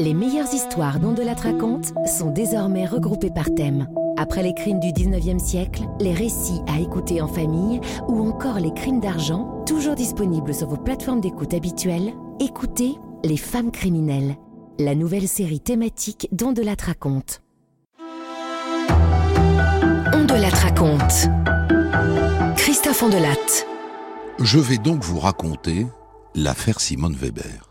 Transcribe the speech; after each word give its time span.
Les 0.00 0.14
meilleures 0.14 0.54
histoires 0.54 0.98
dont 0.98 1.12
de 1.12 1.20
la 1.22 1.34
raconte 1.34 1.92
sont 2.06 2.30
désormais 2.30 2.86
regroupées 2.86 3.30
par 3.30 3.54
thème. 3.54 3.86
Après 4.16 4.42
les 4.42 4.54
crimes 4.54 4.80
du 4.80 4.92
19e 4.92 5.38
siècle, 5.38 5.82
les 6.00 6.14
récits 6.14 6.62
à 6.68 6.80
écouter 6.80 7.20
en 7.20 7.28
famille 7.28 7.82
ou 8.08 8.26
encore 8.26 8.60
les 8.60 8.72
crimes 8.72 9.00
d'argent, 9.00 9.62
toujours 9.66 9.96
disponibles 9.96 10.54
sur 10.54 10.68
vos 10.68 10.78
plateformes 10.78 11.20
d'écoute 11.20 11.52
habituelles, 11.52 12.14
écoutez 12.40 12.94
Les 13.24 13.36
femmes 13.36 13.70
criminelles, 13.70 14.36
la 14.78 14.94
nouvelle 14.94 15.28
série 15.28 15.60
thématique 15.60 16.28
dont 16.32 16.52
de 16.52 16.62
la 16.62 16.76
raconte. 16.82 17.42
On 20.14 20.24
de 20.24 20.40
la 20.40 20.48
raconte. 20.48 21.28
Christophe 22.56 23.02
Ondelat. 23.02 23.66
Je 24.38 24.58
vais 24.58 24.78
donc 24.78 25.04
vous 25.04 25.18
raconter 25.18 25.86
l'affaire 26.34 26.80
Simone 26.80 27.16
Weber 27.16 27.69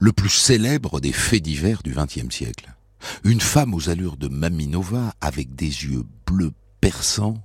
le 0.00 0.12
plus 0.12 0.30
célèbre 0.30 1.00
des 1.00 1.12
faits 1.12 1.42
divers 1.42 1.82
du 1.82 1.94
XXe 1.94 2.34
siècle. 2.34 2.74
Une 3.24 3.40
femme 3.40 3.74
aux 3.74 3.88
allures 3.88 4.16
de 4.16 4.28
Maminova 4.28 5.14
avec 5.20 5.54
des 5.54 5.66
yeux 5.66 6.04
bleus 6.26 6.52
perçants 6.80 7.42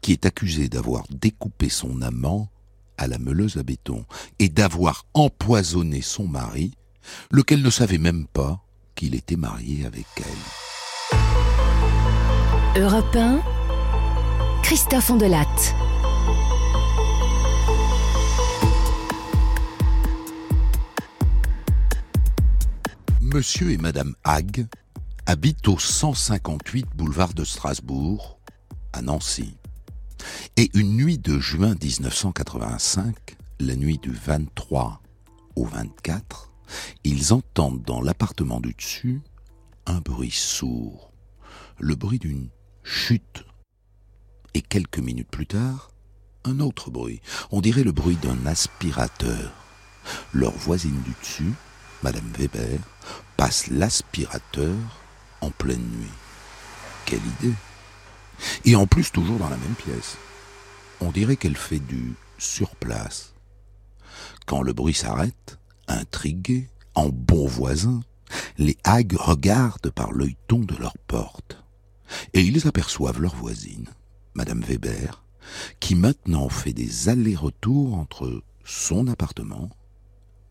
qui 0.00 0.12
est 0.12 0.26
accusée 0.26 0.68
d'avoir 0.68 1.04
découpé 1.10 1.68
son 1.68 2.02
amant 2.02 2.48
à 2.96 3.06
la 3.06 3.18
meuleuse 3.18 3.56
à 3.56 3.62
béton 3.62 4.04
et 4.38 4.48
d'avoir 4.48 5.06
empoisonné 5.14 6.02
son 6.02 6.26
mari, 6.26 6.72
lequel 7.30 7.62
ne 7.62 7.70
savait 7.70 7.98
même 7.98 8.26
pas 8.26 8.64
qu'il 8.94 9.14
était 9.14 9.36
marié 9.36 9.86
avec 9.86 10.06
elle. 10.16 10.24
Europe 12.82 13.16
1, 13.16 13.40
Christophe. 14.62 15.12
Monsieur 23.34 23.72
et 23.72 23.76
Madame 23.76 24.14
Hague 24.24 24.66
habitent 25.26 25.68
au 25.68 25.78
158 25.78 26.86
boulevard 26.96 27.34
de 27.34 27.44
Strasbourg, 27.44 28.40
à 28.94 29.02
Nancy. 29.02 29.54
Et 30.56 30.70
une 30.72 30.96
nuit 30.96 31.18
de 31.18 31.38
juin 31.38 31.74
1985, 31.74 33.36
la 33.60 33.76
nuit 33.76 33.98
du 33.98 34.12
23 34.12 35.02
au 35.56 35.64
24, 35.66 36.50
ils 37.04 37.34
entendent 37.34 37.82
dans 37.82 38.00
l'appartement 38.00 38.60
du 38.60 38.72
dessus 38.72 39.20
un 39.84 40.00
bruit 40.00 40.30
sourd, 40.30 41.12
le 41.78 41.96
bruit 41.96 42.18
d'une 42.18 42.48
chute. 42.82 43.44
Et 44.54 44.62
quelques 44.62 45.00
minutes 45.00 45.30
plus 45.30 45.46
tard, 45.46 45.90
un 46.44 46.60
autre 46.60 46.90
bruit, 46.90 47.20
on 47.50 47.60
dirait 47.60 47.84
le 47.84 47.92
bruit 47.92 48.16
d'un 48.16 48.46
aspirateur. 48.46 49.52
Leur 50.32 50.52
voisine 50.52 51.02
du 51.02 51.12
dessus, 51.20 51.52
Madame 52.02 52.30
Weber, 52.38 52.78
passe 53.36 53.66
l'aspirateur 53.68 54.76
en 55.40 55.50
pleine 55.50 55.82
nuit. 55.82 56.12
Quelle 57.06 57.26
idée 57.40 57.54
Et 58.64 58.76
en 58.76 58.86
plus 58.86 59.10
toujours 59.10 59.38
dans 59.38 59.48
la 59.48 59.56
même 59.56 59.74
pièce. 59.74 60.16
On 61.00 61.10
dirait 61.10 61.36
qu'elle 61.36 61.56
fait 61.56 61.80
du 61.80 62.14
surplace. 62.38 63.34
Quand 64.46 64.62
le 64.62 64.72
bruit 64.72 64.94
s'arrête, 64.94 65.58
intrigués, 65.88 66.68
en 66.94 67.08
bons 67.08 67.48
voisins, 67.48 68.00
les 68.58 68.76
hagues 68.84 69.16
regardent 69.18 69.90
par 69.90 70.12
l'œilleton 70.12 70.60
de 70.60 70.76
leur 70.76 70.96
porte. 70.98 71.64
Et 72.32 72.42
ils 72.42 72.68
aperçoivent 72.68 73.20
leur 73.20 73.34
voisine, 73.34 73.88
Madame 74.34 74.60
Weber, 74.60 75.24
qui 75.80 75.96
maintenant 75.96 76.48
fait 76.48 76.72
des 76.72 77.08
allers-retours 77.08 77.94
entre 77.94 78.42
son 78.64 79.08
appartement 79.08 79.70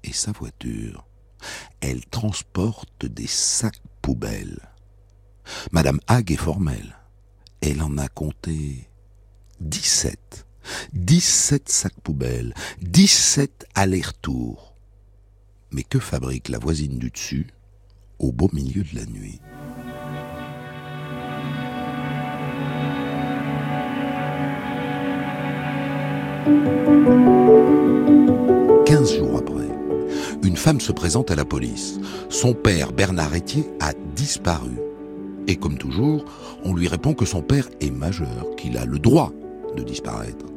et 0.03 0.13
sa 0.13 0.31
voiture 0.31 1.06
elle 1.81 2.05
transporte 2.05 3.05
des 3.05 3.27
sacs 3.27 3.81
poubelles. 4.01 4.69
Madame 5.71 5.99
Hague 6.07 6.31
est 6.31 6.37
formelle. 6.37 6.97
Elle 7.61 7.81
en 7.81 7.97
a 7.97 8.07
compté 8.07 8.89
17. 9.61 10.45
17 10.93 11.69
sacs 11.69 12.01
poubelles, 12.03 12.53
17 12.81 13.67
allers-retours. 13.75 14.75
Mais 15.71 15.83
que 15.83 15.99
fabrique 15.99 16.49
la 16.49 16.59
voisine 16.59 16.99
du 16.99 17.09
dessus 17.09 17.47
au 18.19 18.31
beau 18.31 18.49
milieu 18.53 18.83
de 18.83 18.95
la 18.95 19.05
nuit? 19.05 19.41
Une 30.57 30.63
femme 30.63 30.81
se 30.81 30.91
présente 30.91 31.29
à 31.29 31.35
la 31.35 31.45
police. 31.45 31.99
Son 32.29 32.55
père, 32.55 32.91
Bernard 32.91 33.35
Etier, 33.35 33.63
a 33.79 33.93
disparu. 34.15 34.79
Et 35.47 35.55
comme 35.55 35.77
toujours, 35.77 36.25
on 36.63 36.73
lui 36.73 36.87
répond 36.87 37.13
que 37.13 37.25
son 37.25 37.43
père 37.43 37.69
est 37.79 37.91
majeur, 37.91 38.55
qu'il 38.57 38.75
a 38.79 38.85
le 38.85 38.97
droit 38.97 39.31
de 39.75 39.83
disparaître. 39.83 40.47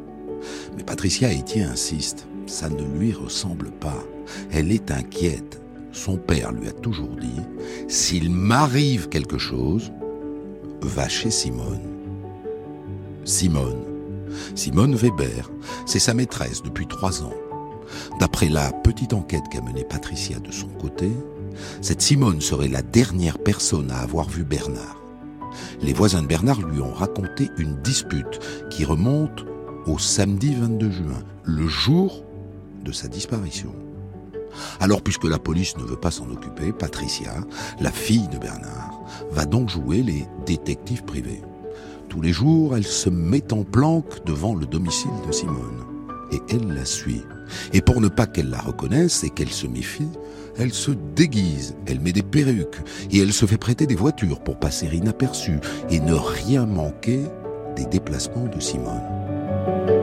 Mais 0.74 0.84
Patricia 0.84 1.30
Etier 1.30 1.64
insiste, 1.64 2.26
ça 2.46 2.70
ne 2.70 2.82
lui 2.98 3.12
ressemble 3.12 3.72
pas. 3.72 4.02
Elle 4.50 4.72
est 4.72 4.90
inquiète. 4.90 5.60
Son 5.92 6.16
père 6.16 6.50
lui 6.50 6.68
a 6.68 6.72
toujours 6.72 7.16
dit, 7.20 7.42
s'il 7.86 8.30
m'arrive 8.30 9.10
quelque 9.10 9.36
chose, 9.36 9.92
va 10.80 11.10
chez 11.10 11.30
Simone. 11.30 11.78
Simone. 13.26 13.84
Simone 14.54 14.94
Weber, 14.94 15.50
c'est 15.84 15.98
sa 15.98 16.14
maîtresse 16.14 16.62
depuis 16.62 16.86
trois 16.86 17.22
ans. 17.22 17.34
D'après 18.18 18.48
la 18.48 18.72
petite 18.72 19.12
enquête 19.12 19.44
qu'a 19.50 19.60
menée 19.60 19.84
Patricia 19.84 20.38
de 20.38 20.52
son 20.52 20.68
côté, 20.68 21.10
cette 21.80 22.02
Simone 22.02 22.40
serait 22.40 22.68
la 22.68 22.82
dernière 22.82 23.38
personne 23.38 23.90
à 23.90 23.98
avoir 23.98 24.28
vu 24.28 24.44
Bernard. 24.44 24.96
Les 25.82 25.92
voisins 25.92 26.22
de 26.22 26.26
Bernard 26.26 26.60
lui 26.60 26.80
ont 26.80 26.92
raconté 26.92 27.48
une 27.58 27.76
dispute 27.82 28.40
qui 28.70 28.84
remonte 28.84 29.44
au 29.86 29.98
samedi 29.98 30.54
22 30.54 30.90
juin, 30.90 31.22
le 31.44 31.66
jour 31.66 32.22
de 32.84 32.92
sa 32.92 33.08
disparition. 33.08 33.74
Alors 34.80 35.02
puisque 35.02 35.24
la 35.24 35.38
police 35.38 35.76
ne 35.76 35.84
veut 35.84 35.96
pas 35.96 36.10
s'en 36.10 36.30
occuper, 36.30 36.72
Patricia, 36.72 37.34
la 37.80 37.90
fille 37.90 38.28
de 38.28 38.38
Bernard, 38.38 39.00
va 39.30 39.46
donc 39.46 39.68
jouer 39.68 40.02
les 40.02 40.26
détectives 40.46 41.04
privés. 41.04 41.42
Tous 42.08 42.20
les 42.20 42.32
jours, 42.32 42.76
elle 42.76 42.86
se 42.86 43.08
met 43.08 43.52
en 43.52 43.62
planque 43.62 44.24
devant 44.24 44.54
le 44.54 44.66
domicile 44.66 45.10
de 45.26 45.32
Simone 45.32 45.84
et 46.32 46.40
elle 46.50 46.72
la 46.74 46.84
suit. 46.84 47.22
Et 47.72 47.80
pour 47.80 48.00
ne 48.00 48.08
pas 48.08 48.26
qu'elle 48.26 48.50
la 48.50 48.60
reconnaisse 48.60 49.24
et 49.24 49.30
qu'elle 49.30 49.50
se 49.50 49.66
méfie, 49.66 50.08
elle 50.58 50.72
se 50.72 50.92
déguise, 51.14 51.74
elle 51.86 52.00
met 52.00 52.12
des 52.12 52.22
perruques 52.22 52.80
et 53.10 53.18
elle 53.18 53.32
se 53.32 53.46
fait 53.46 53.56
prêter 53.56 53.86
des 53.86 53.94
voitures 53.94 54.40
pour 54.40 54.58
passer 54.58 54.86
inaperçue 54.92 55.60
et 55.90 56.00
ne 56.00 56.14
rien 56.14 56.66
manquer 56.66 57.20
des 57.76 57.86
déplacements 57.86 58.46
de 58.46 58.60
Simone. 58.60 59.99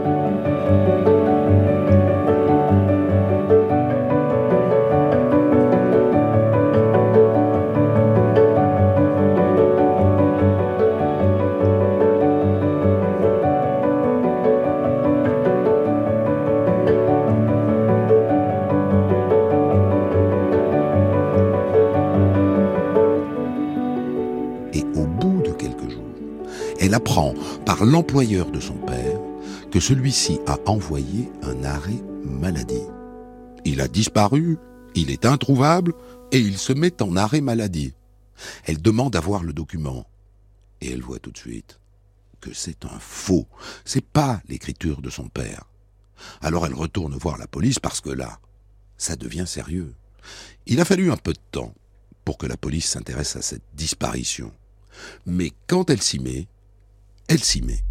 L'employeur 27.85 28.51
de 28.51 28.59
son 28.59 28.75
père 28.75 29.19
que 29.71 29.79
celui-ci 29.79 30.39
a 30.47 30.57
envoyé 30.65 31.29
un 31.43 31.63
arrêt 31.63 32.01
maladie. 32.23 32.85
Il 33.65 33.81
a 33.81 33.87
disparu, 33.87 34.57
il 34.95 35.11
est 35.11 35.25
introuvable 35.25 35.93
et 36.31 36.39
il 36.39 36.57
se 36.57 36.73
met 36.73 37.01
en 37.01 37.15
arrêt 37.15 37.41
maladie. 37.41 37.93
Elle 38.65 38.81
demande 38.81 39.15
à 39.15 39.19
voir 39.19 39.43
le 39.43 39.53
document 39.53 40.07
et 40.81 40.91
elle 40.91 41.01
voit 41.01 41.19
tout 41.19 41.31
de 41.31 41.37
suite 41.37 41.79
que 42.39 42.53
c'est 42.53 42.85
un 42.85 42.99
faux, 42.99 43.47
c'est 43.83 44.05
pas 44.05 44.41
l'écriture 44.47 45.01
de 45.01 45.09
son 45.09 45.27
père. 45.27 45.65
Alors 46.41 46.65
elle 46.65 46.73
retourne 46.73 47.15
voir 47.15 47.37
la 47.37 47.47
police 47.47 47.79
parce 47.79 48.01
que 48.01 48.09
là, 48.09 48.39
ça 48.97 49.15
devient 49.15 49.45
sérieux. 49.47 49.93
Il 50.65 50.79
a 50.79 50.85
fallu 50.85 51.11
un 51.11 51.17
peu 51.17 51.33
de 51.33 51.39
temps 51.51 51.73
pour 52.25 52.37
que 52.37 52.47
la 52.47 52.57
police 52.57 52.89
s'intéresse 52.89 53.35
à 53.35 53.41
cette 53.41 53.63
disparition. 53.73 54.51
Mais 55.25 55.51
quand 55.67 55.89
elle 55.89 56.01
s'y 56.01 56.19
met, 56.19 56.47
elle 57.27 57.43
s'y 57.43 57.61
met. 57.61 57.83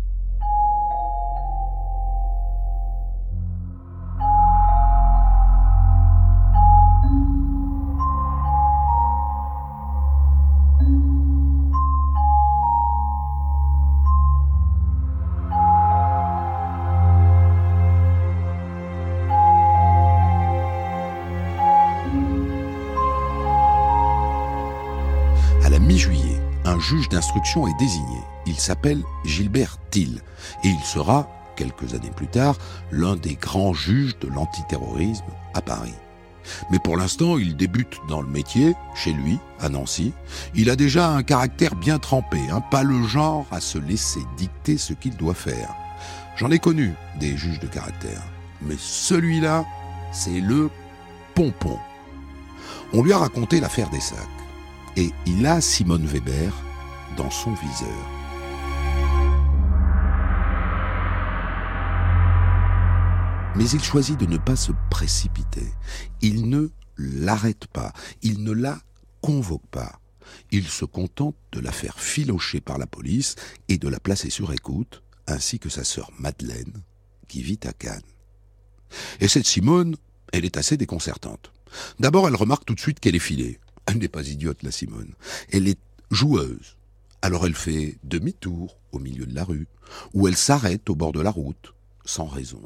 À 25.62 25.69
la 25.69 25.79
mi-juillet, 25.79 26.41
un 26.65 26.79
juge 26.79 27.09
d'instruction 27.09 27.67
est 27.67 27.79
désigné. 27.79 28.21
Il 28.46 28.56
s'appelle 28.56 29.02
Gilbert 29.25 29.78
Thiel 29.90 30.22
et 30.64 30.69
il 30.69 30.84
sera, 30.84 31.28
quelques 31.56 31.94
années 31.94 32.12
plus 32.14 32.28
tard, 32.28 32.56
l'un 32.93 33.16
des 33.16 33.34
grands 33.34 33.75
juges 33.75 34.19
de 34.20 34.28
l'antiterrorisme 34.28 35.25
à 35.54 35.60
Paris. 35.60 35.94
Mais 36.70 36.78
pour 36.78 36.96
l'instant, 36.96 37.38
il 37.38 37.56
débute 37.56 37.98
dans 38.08 38.20
le 38.20 38.28
métier, 38.28 38.75
chez 38.94 39.12
lui, 39.12 39.38
à 39.58 39.69
Nancy. 39.69 40.12
Il 40.54 40.70
a 40.70 40.76
déjà 40.76 41.10
un 41.10 41.22
caractère 41.22 41.75
bien 41.75 41.98
trempé, 41.98 42.38
hein, 42.50 42.60
pas 42.60 42.84
le 42.84 43.02
genre 43.04 43.46
à 43.50 43.60
se 43.60 43.78
laisser 43.78 44.20
dicter 44.37 44.78
ce 44.78 44.93
qu'il 44.93 45.16
doit 45.16 45.34
faire. 45.34 45.75
J'en 46.37 46.50
ai 46.50 46.58
connu 46.58 46.94
des 47.19 47.37
juges 47.37 47.60
de 47.60 47.66
caractère, 47.66 48.22
mais 48.62 48.76
celui-là, 48.78 49.64
c'est 50.12 50.40
le 50.40 50.70
pompon. 51.34 51.78
On 52.93 53.02
lui 53.02 53.12
a 53.12 53.19
raconté 53.19 53.58
l'affaire 53.58 53.90
des 53.90 54.00
sacs, 54.00 54.19
et 54.96 55.10
il 55.26 55.46
a 55.46 55.60
Simone 55.60 56.06
Weber 56.06 56.52
dans 57.16 57.31
son 57.31 57.52
viseur. 57.54 58.16
Mais 63.56 63.69
il 63.70 63.82
choisit 63.82 64.19
de 64.19 64.26
ne 64.26 64.37
pas 64.37 64.56
se 64.56 64.73
précipiter. 64.91 65.67
Il 66.20 66.49
ne 66.49 66.69
l'arrête 66.99 67.67
pas. 67.67 67.93
Il 68.23 68.44
ne 68.44 68.53
la 68.53 68.79
convoque 69.23 69.67
pas. 69.70 70.00
Il 70.50 70.69
se 70.69 70.85
contente 70.85 71.37
de 71.53 71.61
la 71.61 71.73
faire 71.73 71.99
filocher 71.99 72.61
par 72.61 72.79
la 72.79 72.87
police 72.87 73.35
et 73.69 73.79
de 73.79 73.88
la 73.88 74.00
placer 74.00 74.29
sur 74.29 74.53
écoute, 74.53 75.03
ainsi 75.26 75.58
que 75.58 75.69
sa 75.69 75.85
sœur 75.85 76.11
Madeleine, 76.19 76.82
qui 77.29 77.43
vit 77.43 77.61
à 77.64 77.73
Cannes. 77.73 78.03
Et 79.20 79.29
cette 79.29 79.47
Simone, 79.47 79.97
elle 80.32 80.44
est 80.44 80.58
assez 80.58 80.76
déconcertante. 80.76 81.53
D'abord, 81.99 82.29
elle 82.29 82.37
remarque 82.37 82.67
tout 82.67 82.75
de 82.75 82.81
suite 82.81 83.00
qu'elle 83.00 83.17
est 83.17 83.20
filée. 83.20 83.58
Elle 83.87 83.99
n'est 83.99 84.08
pas 84.08 84.29
idiote, 84.29 84.62
la 84.62 84.70
Simone. 84.70 85.14
Elle 85.50 85.69
est 85.69 85.81
joueuse. 86.11 86.76
Alors 87.23 87.47
elle 87.47 87.55
fait 87.55 87.97
demi-tour 88.05 88.76
au 88.93 88.99
milieu 88.99 89.26
de 89.26 89.35
la 89.35 89.44
rue, 89.44 89.67
ou 90.12 90.29
elle 90.29 90.37
s'arrête 90.37 90.88
au 90.91 90.94
bord 90.94 91.12
de 91.12 91.20
la 91.20 91.31
route, 91.31 91.75
sans 92.05 92.26
raison. 92.26 92.62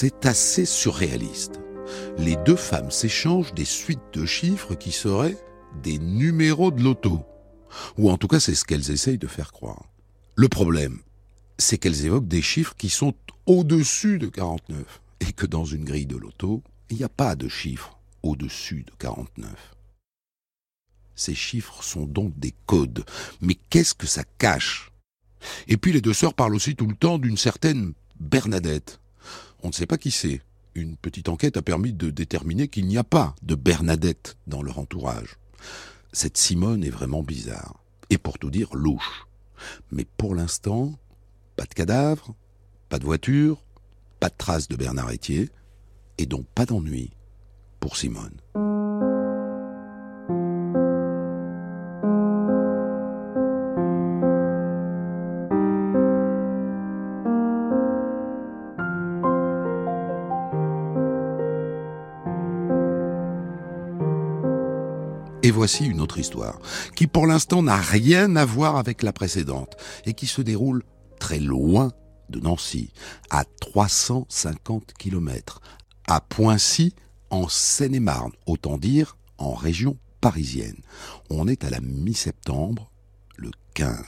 C'est 0.00 0.24
assez 0.24 0.64
surréaliste. 0.64 1.60
Les 2.16 2.36
deux 2.36 2.56
femmes 2.56 2.90
s'échangent 2.90 3.52
des 3.52 3.66
suites 3.66 4.14
de 4.14 4.24
chiffres 4.24 4.74
qui 4.74 4.92
seraient 4.92 5.36
des 5.82 5.98
numéros 5.98 6.70
de 6.70 6.82
loto. 6.82 7.20
Ou 7.98 8.10
en 8.10 8.16
tout 8.16 8.26
cas, 8.26 8.40
c'est 8.40 8.54
ce 8.54 8.64
qu'elles 8.64 8.90
essayent 8.90 9.18
de 9.18 9.26
faire 9.26 9.52
croire. 9.52 9.90
Le 10.36 10.48
problème, 10.48 11.00
c'est 11.58 11.76
qu'elles 11.76 12.06
évoquent 12.06 12.28
des 12.28 12.40
chiffres 12.40 12.74
qui 12.78 12.88
sont 12.88 13.12
au-dessus 13.44 14.18
de 14.18 14.28
49. 14.28 15.02
Et 15.20 15.34
que 15.34 15.44
dans 15.44 15.66
une 15.66 15.84
grille 15.84 16.06
de 16.06 16.16
loto, 16.16 16.62
il 16.88 16.96
n'y 16.96 17.04
a 17.04 17.10
pas 17.10 17.36
de 17.36 17.48
chiffres 17.48 17.98
au-dessus 18.22 18.84
de 18.84 18.92
49. 18.98 19.52
Ces 21.14 21.34
chiffres 21.34 21.82
sont 21.82 22.06
donc 22.06 22.38
des 22.38 22.54
codes. 22.64 23.04
Mais 23.42 23.54
qu'est-ce 23.68 23.92
que 23.92 24.06
ça 24.06 24.24
cache? 24.38 24.92
Et 25.68 25.76
puis 25.76 25.92
les 25.92 26.00
deux 26.00 26.14
sœurs 26.14 26.32
parlent 26.32 26.54
aussi 26.54 26.74
tout 26.74 26.86
le 26.86 26.96
temps 26.96 27.18
d'une 27.18 27.36
certaine 27.36 27.92
Bernadette. 28.18 28.98
On 29.62 29.68
ne 29.68 29.72
sait 29.72 29.86
pas 29.86 29.98
qui 29.98 30.10
c'est. 30.10 30.40
Une 30.74 30.96
petite 30.96 31.28
enquête 31.28 31.56
a 31.56 31.62
permis 31.62 31.92
de 31.92 32.10
déterminer 32.10 32.68
qu'il 32.68 32.86
n'y 32.86 32.96
a 32.96 33.04
pas 33.04 33.34
de 33.42 33.54
Bernadette 33.54 34.36
dans 34.46 34.62
leur 34.62 34.78
entourage. 34.78 35.36
Cette 36.12 36.36
Simone 36.36 36.84
est 36.84 36.90
vraiment 36.90 37.22
bizarre. 37.22 37.82
Et 38.08 38.18
pour 38.18 38.38
tout 38.38 38.50
dire, 38.50 38.74
louche. 38.74 39.26
Mais 39.92 40.06
pour 40.16 40.34
l'instant, 40.34 40.92
pas 41.56 41.64
de 41.64 41.74
cadavre, 41.74 42.34
pas 42.88 42.98
de 42.98 43.04
voiture, 43.04 43.62
pas 44.18 44.28
de 44.28 44.36
traces 44.36 44.68
de 44.68 44.76
Bernard 44.76 45.12
Etier, 45.12 45.50
et 46.18 46.26
donc 46.26 46.46
pas 46.54 46.66
d'ennui 46.66 47.10
pour 47.80 47.96
Simone. 47.96 48.36
Voici 65.60 65.84
une 65.84 66.00
autre 66.00 66.16
histoire, 66.16 66.58
qui 66.96 67.06
pour 67.06 67.26
l'instant 67.26 67.62
n'a 67.62 67.76
rien 67.76 68.34
à 68.34 68.46
voir 68.46 68.76
avec 68.76 69.02
la 69.02 69.12
précédente, 69.12 69.76
et 70.06 70.14
qui 70.14 70.26
se 70.26 70.40
déroule 70.40 70.82
très 71.18 71.38
loin 71.38 71.92
de 72.30 72.40
Nancy, 72.40 72.94
à 73.28 73.44
350 73.60 74.94
km, 74.98 75.60
à 76.08 76.22
Poincy, 76.22 76.94
en 77.28 77.46
Seine-et-Marne, 77.46 78.32
autant 78.46 78.78
dire 78.78 79.18
en 79.36 79.52
région 79.52 79.98
parisienne. 80.22 80.80
On 81.28 81.46
est 81.46 81.62
à 81.62 81.68
la 81.68 81.80
mi-septembre, 81.80 82.90
le 83.36 83.50
15. 83.74 83.98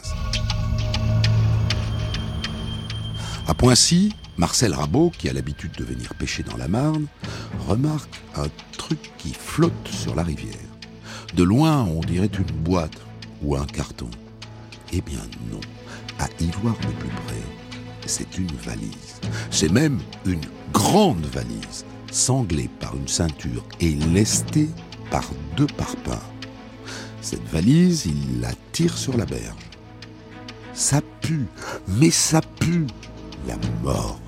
À 3.46 3.52
Poincy, 3.52 4.14
Marcel 4.38 4.72
Rabot, 4.72 5.10
qui 5.10 5.28
a 5.28 5.34
l'habitude 5.34 5.72
de 5.72 5.84
venir 5.84 6.14
pêcher 6.14 6.44
dans 6.44 6.56
la 6.56 6.68
Marne, 6.68 7.08
remarque 7.68 8.22
un 8.36 8.46
truc 8.78 9.12
qui 9.18 9.34
flotte 9.34 9.88
sur 9.88 10.14
la 10.14 10.22
rivière. 10.22 10.71
De 11.34 11.44
loin, 11.44 11.84
on 11.84 12.00
dirait 12.00 12.26
une 12.26 12.62
boîte 12.62 13.00
ou 13.42 13.56
un 13.56 13.64
carton. 13.64 14.10
Eh 14.92 15.00
bien 15.00 15.20
non, 15.50 15.60
à 16.18 16.26
y 16.42 16.50
voir 16.62 16.76
de 16.76 16.92
plus 16.98 17.08
près, 17.08 17.42
c'est 18.04 18.36
une 18.36 18.52
valise. 18.64 19.20
C'est 19.50 19.72
même 19.72 19.98
une 20.26 20.44
grande 20.74 21.24
valise, 21.24 21.86
sanglée 22.10 22.68
par 22.80 22.94
une 22.94 23.08
ceinture 23.08 23.64
et 23.80 23.94
lestée 24.12 24.68
par 25.10 25.24
deux 25.56 25.66
parpaings. 25.66 26.20
Cette 27.22 27.48
valise, 27.48 28.04
il 28.04 28.40
la 28.40 28.50
tire 28.72 28.98
sur 28.98 29.16
la 29.16 29.24
berge. 29.24 29.56
Ça 30.74 31.00
pue, 31.22 31.46
mais 31.88 32.10
ça 32.10 32.42
pue 32.60 32.86
la 33.48 33.56
mort. 33.82 34.20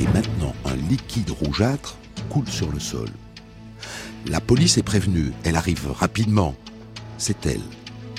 Et 0.00 0.04
maintenant, 0.12 0.54
un 0.64 0.74
liquide 0.88 1.30
rougeâtre 1.30 1.96
coule 2.26 2.48
sur 2.48 2.70
le 2.70 2.80
sol. 2.80 3.08
La 4.26 4.40
police 4.40 4.78
est 4.78 4.82
prévenue, 4.82 5.32
elle 5.44 5.56
arrive 5.56 5.90
rapidement. 5.90 6.54
C'est 7.18 7.46
elle 7.46 7.62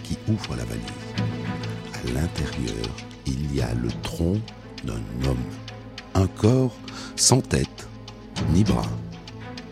qui 0.03 0.17
ouvre 0.27 0.55
la 0.55 0.63
valise. 0.63 0.83
À 1.93 2.13
l'intérieur, 2.13 2.89
il 3.25 3.55
y 3.55 3.61
a 3.61 3.73
le 3.73 3.89
tronc 4.03 4.39
d'un 4.85 5.01
homme. 5.27 5.37
Un 6.15 6.27
corps 6.27 6.75
sans 7.15 7.41
tête, 7.41 7.87
ni 8.53 8.63
bras, 8.63 8.89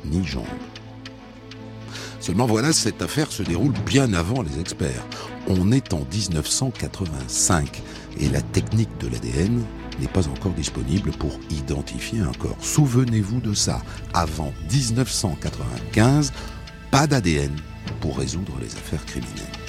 ni 0.06 0.26
jambes. 0.26 0.44
Seulement 2.20 2.48
voilà, 2.48 2.74
cette 2.74 3.02
affaire 3.02 3.32
se 3.32 3.44
déroule 3.44 3.74
bien 3.86 4.14
avant 4.14 4.42
les 4.42 4.60
experts. 4.60 5.06
On 5.48 5.72
est 5.72 5.94
en 5.94 6.06
1985 6.12 7.84
et 8.20 8.30
la 8.30 8.42
technique 8.42 8.98
de 9.00 9.08
l'ADN 9.08 9.64
n'est 10.00 10.08
pas 10.08 10.28
encore 10.28 10.54
disponible 10.54 11.12
pour 11.12 11.40
identifier 11.50 12.20
un 12.20 12.32
corps. 12.34 12.58
Souvenez-vous 12.60 13.40
de 13.42 13.54
ça. 13.54 13.82
Avant 14.14 14.54
1995, 14.72 16.34
pas 16.92 17.08
d'ADN 17.08 17.52
pour 18.02 18.18
résoudre 18.18 18.54
les 18.60 18.68
affaires 18.68 19.06
criminelles. 19.06 19.65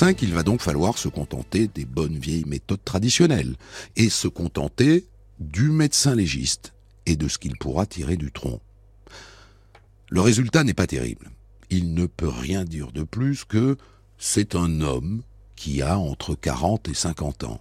En 0.00 0.06
85, 0.06 0.22
il 0.22 0.32
va 0.32 0.42
donc 0.42 0.62
falloir 0.62 0.96
se 0.96 1.08
contenter 1.08 1.68
des 1.68 1.84
bonnes 1.84 2.16
vieilles 2.16 2.46
méthodes 2.46 2.82
traditionnelles 2.82 3.56
et 3.96 4.08
se 4.08 4.28
contenter 4.28 5.06
du 5.40 5.68
médecin 5.70 6.14
légiste 6.14 6.72
et 7.04 7.16
de 7.16 7.28
ce 7.28 7.36
qu'il 7.36 7.58
pourra 7.58 7.84
tirer 7.84 8.16
du 8.16 8.32
tronc. 8.32 8.62
Le 10.08 10.22
résultat 10.22 10.64
n'est 10.64 10.72
pas 10.72 10.86
terrible. 10.86 11.30
Il 11.68 11.92
ne 11.92 12.06
peut 12.06 12.30
rien 12.30 12.64
dire 12.64 12.92
de 12.92 13.02
plus 13.02 13.44
que 13.44 13.76
c'est 14.16 14.54
un 14.54 14.80
homme 14.80 15.20
qui 15.54 15.82
a 15.82 15.98
entre 15.98 16.34
40 16.34 16.88
et 16.88 16.94
50 16.94 17.44
ans. 17.44 17.60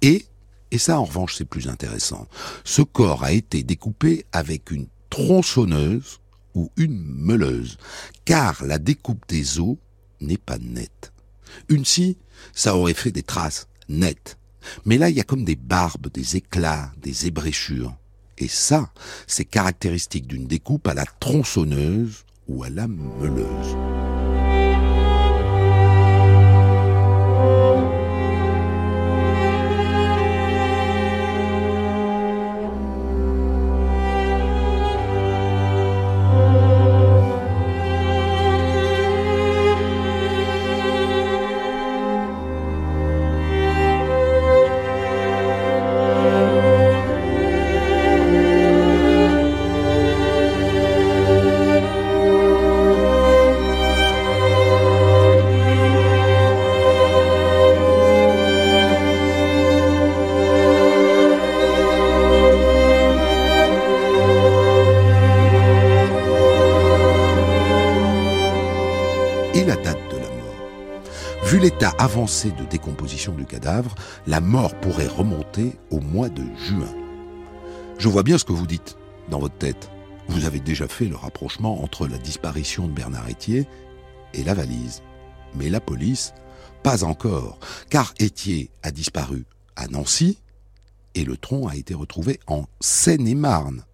Et, 0.00 0.26
et 0.70 0.78
ça 0.78 1.00
en 1.00 1.04
revanche 1.04 1.34
c'est 1.34 1.44
plus 1.44 1.66
intéressant, 1.66 2.28
ce 2.62 2.82
corps 2.82 3.24
a 3.24 3.32
été 3.32 3.64
découpé 3.64 4.26
avec 4.30 4.70
une 4.70 4.86
tronçonneuse 5.10 6.20
ou 6.54 6.70
une 6.76 7.02
meuleuse, 7.02 7.78
car 8.24 8.64
la 8.64 8.78
découpe 8.78 9.26
des 9.28 9.58
os 9.58 9.76
n'est 10.20 10.36
pas 10.36 10.58
nette. 10.58 11.12
Une 11.68 11.84
scie, 11.84 12.18
ça 12.54 12.76
aurait 12.76 12.94
fait 12.94 13.10
des 13.10 13.22
traces 13.22 13.68
nettes. 13.88 14.38
Mais 14.84 14.98
là, 14.98 15.08
il 15.10 15.16
y 15.16 15.20
a 15.20 15.24
comme 15.24 15.44
des 15.44 15.56
barbes, 15.56 16.08
des 16.12 16.36
éclats, 16.36 16.92
des 17.00 17.26
ébréchures. 17.26 17.94
Et 18.38 18.48
ça, 18.48 18.92
c'est 19.26 19.44
caractéristique 19.44 20.26
d'une 20.26 20.46
découpe 20.46 20.86
à 20.86 20.94
la 20.94 21.06
tronçonneuse 21.06 22.24
ou 22.46 22.62
à 22.62 22.70
la 22.70 22.86
meuleuse. 22.86 23.76
L'état 72.08 72.18
avancé 72.18 72.50
de 72.52 72.64
décomposition 72.64 73.34
du 73.34 73.44
cadavre, 73.44 73.94
la 74.26 74.40
mort 74.40 74.74
pourrait 74.80 75.06
remonter 75.06 75.76
au 75.90 76.00
mois 76.00 76.28
de 76.28 76.42
juin. 76.56 76.94
Je 77.98 78.08
vois 78.08 78.22
bien 78.22 78.38
ce 78.38 78.44
que 78.44 78.52
vous 78.52 78.66
dites 78.66 78.96
dans 79.30 79.38
votre 79.38 79.58
tête. 79.58 79.90
Vous 80.28 80.44
avez 80.44 80.60
déjà 80.60 80.88
fait 80.88 81.06
le 81.06 81.16
rapprochement 81.16 81.82
entre 81.82 82.06
la 82.06 82.18
disparition 82.18 82.86
de 82.86 82.92
Bernard 82.92 83.28
Etier 83.28 83.66
et 84.34 84.42
la 84.42 84.54
valise. 84.54 85.02
Mais 85.54 85.68
la 85.70 85.80
police, 85.80 86.32
pas 86.82 87.04
encore, 87.04 87.58
car 87.90 88.14
Etier 88.20 88.70
a 88.82 88.90
disparu 88.90 89.44
à 89.76 89.86
Nancy 89.88 90.38
et 91.14 91.24
le 91.24 91.36
tronc 91.36 91.68
a 91.68 91.76
été 91.76 91.94
retrouvé 91.94 92.40
en 92.46 92.64
Seine-et-Marne. 92.80 93.84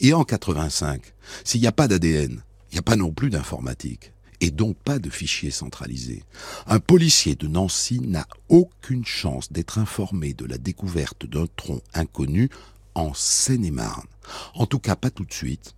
Et 0.00 0.14
en 0.14 0.24
85, 0.24 1.02
s'il 1.42 1.60
n'y 1.60 1.66
a 1.66 1.72
pas 1.72 1.88
d'ADN, 1.88 2.42
il 2.70 2.74
n'y 2.74 2.78
a 2.78 2.82
pas 2.82 2.96
non 2.96 3.12
plus 3.12 3.30
d'informatique 3.30 4.13
et 4.40 4.50
donc 4.50 4.76
pas 4.76 4.98
de 4.98 5.10
fichier 5.10 5.50
centralisé. 5.50 6.24
Un 6.66 6.80
policier 6.80 7.34
de 7.34 7.46
Nancy 7.46 8.00
n'a 8.00 8.26
aucune 8.48 9.04
chance 9.04 9.52
d'être 9.52 9.78
informé 9.78 10.34
de 10.34 10.44
la 10.44 10.58
découverte 10.58 11.26
d'un 11.26 11.46
tronc 11.56 11.80
inconnu 11.94 12.50
en 12.94 13.12
Seine-et-Marne. 13.14 14.06
En 14.54 14.66
tout 14.66 14.78
cas, 14.78 14.96
pas 14.96 15.10
tout 15.10 15.24
de 15.24 15.32
suite. 15.32 15.74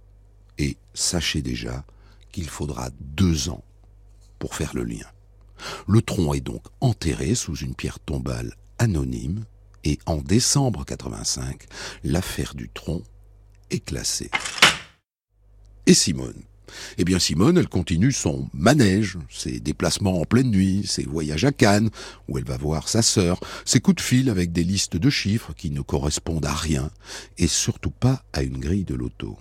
Et 0.58 0.76
sachez 0.94 1.42
déjà 1.42 1.84
qu'il 2.32 2.48
faudra 2.48 2.90
deux 3.00 3.48
ans 3.48 3.64
pour 4.38 4.54
faire 4.54 4.74
le 4.74 4.84
lien. 4.84 5.06
Le 5.88 6.02
tronc 6.02 6.34
est 6.34 6.40
donc 6.40 6.62
enterré 6.80 7.34
sous 7.34 7.56
une 7.56 7.74
pierre 7.74 7.98
tombale 7.98 8.54
anonyme 8.78 9.44
et 9.84 9.98
en 10.06 10.16
décembre 10.16 10.84
85, 10.84 11.64
l'affaire 12.04 12.54
du 12.54 12.68
tronc 12.68 13.02
est 13.70 13.84
classée. 13.84 14.30
Et 15.86 15.94
Simone? 15.94 16.42
Eh 16.98 17.04
bien 17.04 17.18
Simone, 17.18 17.58
elle 17.58 17.68
continue 17.68 18.12
son 18.12 18.48
manège, 18.52 19.18
ses 19.30 19.60
déplacements 19.60 20.20
en 20.20 20.24
pleine 20.24 20.50
nuit, 20.50 20.84
ses 20.86 21.04
voyages 21.04 21.44
à 21.44 21.52
Cannes, 21.52 21.90
où 22.28 22.38
elle 22.38 22.44
va 22.44 22.56
voir 22.56 22.88
sa 22.88 23.02
sœur, 23.02 23.40
ses 23.64 23.80
coups 23.80 23.96
de 23.96 24.00
fil 24.00 24.30
avec 24.30 24.52
des 24.52 24.64
listes 24.64 24.96
de 24.96 25.10
chiffres 25.10 25.52
qui 25.54 25.70
ne 25.70 25.80
correspondent 25.80 26.46
à 26.46 26.54
rien, 26.54 26.90
et 27.38 27.46
surtout 27.46 27.90
pas 27.90 28.22
à 28.32 28.42
une 28.42 28.58
grille 28.58 28.84
de 28.84 28.94
loto. 28.94 29.38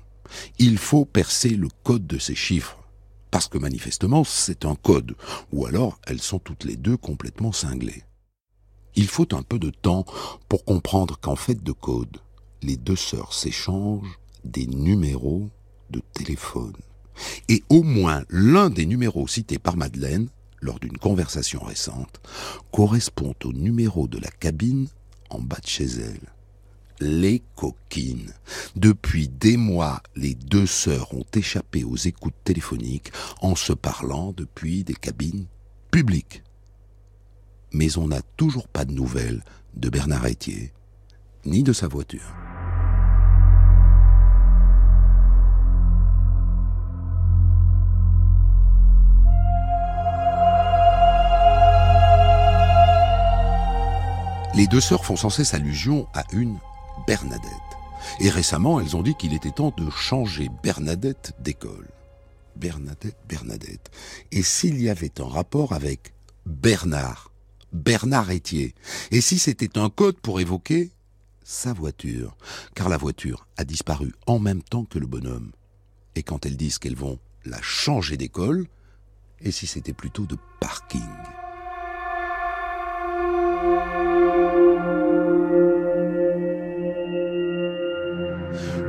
Il 0.60 0.77
faut 0.77 1.05
percer 1.05 1.50
le 1.50 1.67
code 1.84 2.08
de 2.08 2.17
ces 2.17 2.36
chiffres, 2.36 2.77
parce 3.32 3.48
que 3.48 3.58
manifestement 3.58 4.24
c'est 4.24 4.65
un 4.65 4.75
code, 4.75 5.15
ou 5.51 5.65
alors 5.65 6.00
elles 6.05 6.22
sont 6.22 6.39
toutes 6.39 6.63
les 6.63 6.75
deux 6.75 6.98
complètement 6.98 7.51
cinglées. 7.51 8.03
Il 8.96 9.08
faut 9.08 9.36
un 9.36 9.44
peu 9.44 9.60
de 9.60 9.72
temps 9.72 10.05
pour 10.48 10.63
comprendre 10.63 11.20
qu'en 11.20 11.36
fait 11.36 11.62
de 11.62 11.72
code, 11.74 12.17
les 12.62 12.77
deux 12.77 12.96
sœurs 12.96 13.34
s'échangent 13.34 14.20
des 14.46 14.67
numéros 14.67 15.50
de 15.89 16.01
téléphone. 16.13 16.74
Et 17.50 17.63
au 17.69 17.84
moins 17.84 18.24
l'un 18.29 18.69
des 18.69 18.86
numéros 18.86 19.27
cités 19.27 19.60
par 19.60 19.77
Madeleine, 19.77 20.27
lors 20.62 20.79
d'une 20.79 20.98
conversation 20.98 21.62
récente, 21.63 22.22
correspond 22.72 23.36
au 23.43 23.53
numéro 23.53 24.07
de 24.07 24.17
la 24.17 24.29
cabine 24.29 24.88
en 25.29 25.39
bas 25.39 25.60
de 25.62 25.67
chez 25.67 25.86
elle. 25.86 26.31
Les 27.01 27.43
coquines. 27.55 28.34
Depuis 28.75 29.27
des 29.27 29.57
mois, 29.57 30.01
les 30.15 30.34
deux 30.34 30.65
sœurs 30.65 31.13
ont 31.13 31.25
échappé 31.34 31.84
aux 31.84 31.98
écoutes 31.98 32.41
téléphoniques 32.43 33.12
en 33.41 33.55
se 33.55 33.74
parlant 33.74 34.31
depuis 34.31 34.84
des 34.84 34.93
cabines 34.93 35.45
publiques. 35.91 36.41
Mais 37.74 37.98
on 37.98 38.07
n'a 38.07 38.22
toujours 38.38 38.69
pas 38.69 38.86
de 38.86 38.93
nouvelles 38.93 39.43
de 39.75 39.89
Bernard 39.89 40.25
Etier, 40.25 40.72
ni 41.45 41.63
de 41.63 41.74
sa 41.74 41.89
voiture. 41.89 42.34
Les 54.56 54.68
deux 54.68 54.80
sœurs 54.80 55.04
font 55.04 55.18
sans 55.18 55.30
cesse 55.30 55.54
allusion 55.54 56.08
à 56.14 56.24
une 56.32 56.58
Bernadette. 57.06 57.52
Et 58.22 58.30
récemment, 58.30 58.80
elles 58.80 58.96
ont 58.96 59.02
dit 59.02 59.14
qu'il 59.16 59.34
était 59.34 59.52
temps 59.52 59.74
de 59.76 59.90
changer 59.90 60.50
Bernadette 60.64 61.34
d'école. 61.40 61.90
Bernadette, 62.56 63.18
Bernadette. 63.28 63.92
Et 64.32 64.44
s'il 64.44 64.82
y 64.82 64.90
avait 64.90 65.20
un 65.20 65.28
rapport 65.28 65.74
avec 65.74 66.14
Bernard, 66.46 67.32
Bernard 67.74 68.32
Etier, 68.32 68.74
et 69.12 69.20
si 69.20 69.40
c'était 69.40 69.78
un 69.78 69.90
code 69.90 70.22
pour 70.22 70.40
évoquer 70.40 70.92
sa 71.44 71.74
voiture, 71.74 72.38
car 72.76 72.88
la 72.88 72.98
voiture 72.98 73.48
a 73.58 73.66
disparu 73.66 74.14
en 74.26 74.40
même 74.40 74.64
temps 74.64 74.86
que 74.86 75.00
le 75.00 75.08
bonhomme. 75.08 75.52
Et 76.16 76.24
quand 76.24 76.46
elles 76.46 76.56
disent 76.56 76.80
qu'elles 76.80 76.96
vont 76.96 77.20
la 77.44 77.62
changer 77.62 78.16
d'école, 78.16 78.68
et 79.42 79.52
si 79.52 79.68
c'était 79.68 79.92
plutôt 79.92 80.26
de 80.26 80.38
parking? 80.62 81.02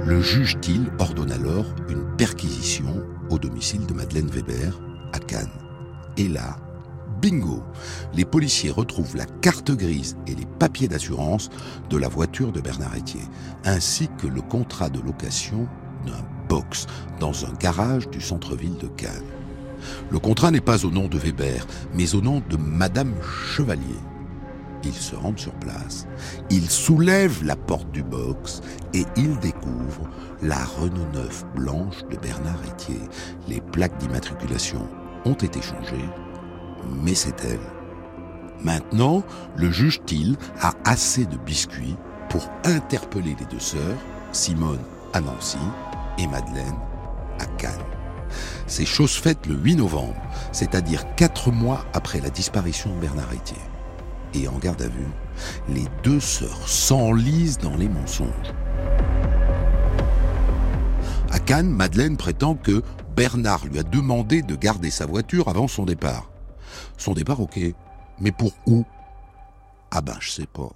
Le 0.07 0.23
juge 0.23 0.57
Thiel 0.61 0.93
ordonne 1.01 1.33
alors 1.33 1.67
une 1.89 2.05
perquisition 2.17 3.05
au 3.29 3.41
domicile 3.41 3.85
de 3.87 3.93
Madeleine 3.93 4.29
Weber 4.29 4.81
à 5.13 5.19
Cannes. 5.19 5.51
Et 6.17 6.29
là, 6.29 6.59
bingo 7.21 7.61
Les 8.15 8.25
policiers 8.25 8.71
retrouvent 8.71 9.17
la 9.17 9.27
carte 9.27 9.73
grise 9.73 10.17
et 10.29 10.37
les 10.37 10.47
papiers 10.61 10.87
d'assurance 10.87 11.51
de 11.91 11.97
la 11.97 12.07
voiture 12.07 12.53
de 12.53 12.61
Bernard 12.61 12.95
Etier, 12.97 13.25
ainsi 13.65 14.09
que 14.17 14.29
le 14.29 14.43
contrat 14.43 14.91
de 14.91 15.01
location 15.01 15.67
d'un 16.07 16.25
box 16.49 16.87
dans 17.19 17.45
un 17.45 17.53
garage 17.55 18.09
du 18.09 18.21
centre-ville 18.21 18.79
de 18.79 18.87
Cannes. 18.87 19.11
Le 20.13 20.21
contrat 20.21 20.53
n'est 20.53 20.61
pas 20.61 20.87
au 20.87 20.91
nom 20.93 21.09
de 21.09 21.19
Weber, 21.19 21.67
mais 21.95 22.15
au 22.15 22.21
nom 22.21 22.45
de 22.49 22.57
Madame 22.57 23.13
Chevalier. 23.57 23.99
Ils 24.87 24.95
se 24.95 25.16
rendent 25.16 25.38
sur 25.38 25.52
place, 25.55 26.07
ils 26.49 26.71
soulèvent 26.71 27.45
la 27.45 27.57
porte 27.57 27.90
du 27.90 28.05
box 28.05 28.62
et 28.95 29.05
ils 29.16 29.37
découvrent 29.40 30.09
la 30.43 30.64
Renault 30.64 31.09
9 31.12 31.45
blanche 31.57 32.05
de 32.09 32.16
Bernard 32.16 32.61
Etier. 32.64 33.00
Les 33.49 33.61
plaques 33.61 33.99
d'immatriculation 33.99 34.88
ont 35.25 35.35
été 35.35 35.61
changées, 35.61 36.09
mais 37.02 37.16
c'est 37.16 37.45
elle. 37.45 37.59
Maintenant, 38.62 39.25
le 39.57 39.73
juge 39.73 40.00
Thiel 40.07 40.37
a 40.61 40.73
assez 40.85 41.26
de 41.26 41.37
biscuits 41.37 41.97
pour 42.28 42.49
interpeller 42.64 43.35
les 43.40 43.47
deux 43.47 43.59
sœurs, 43.59 43.99
Simone 44.31 44.78
à 45.12 45.21
Nancy 45.21 45.59
et 46.16 46.28
Madeleine 46.28 46.78
à 47.40 47.47
Cannes. 47.59 47.73
C'est 48.69 48.87
chose 48.87 49.16
faite 49.16 49.47
le 49.47 49.57
8 49.57 49.76
novembre, 49.76 50.23
c'est-à-dire 50.52 51.16
quatre 51.16 51.50
mois 51.50 51.85
après 51.93 52.21
la 52.21 52.31
disparition 52.31 52.95
de 52.95 53.00
Bernard 53.00 53.33
Etier 53.33 53.57
et 54.35 54.49
en 54.49 54.59
garde 54.59 54.83
à 54.83 54.88
vue, 54.88 55.09
les 55.68 55.85
deux 56.02 56.21
sœurs 56.21 56.68
s'enlisent 56.68 57.59
dans 57.59 57.76
les 57.76 57.88
mensonges. 57.88 58.54
À 61.30 61.38
Cannes, 61.38 61.71
Madeleine 61.71 62.16
prétend 62.16 62.54
que 62.54 62.83
Bernard 63.16 63.66
lui 63.66 63.78
a 63.78 63.83
demandé 63.83 64.42
de 64.42 64.56
garder 64.56 64.90
sa 64.90 65.06
voiture 65.06 65.49
avant 65.49 65.68
son 65.68 65.85
départ. 65.85 66.30
Son 66.99 67.14
départ, 67.14 67.40
ok. 67.40 67.59
Mais 68.21 68.33
pour 68.33 68.52
où? 68.66 68.85
Ah 69.90 70.00
ben, 70.00 70.16
je 70.21 70.30
sais 70.30 70.47
pas. 70.47 70.71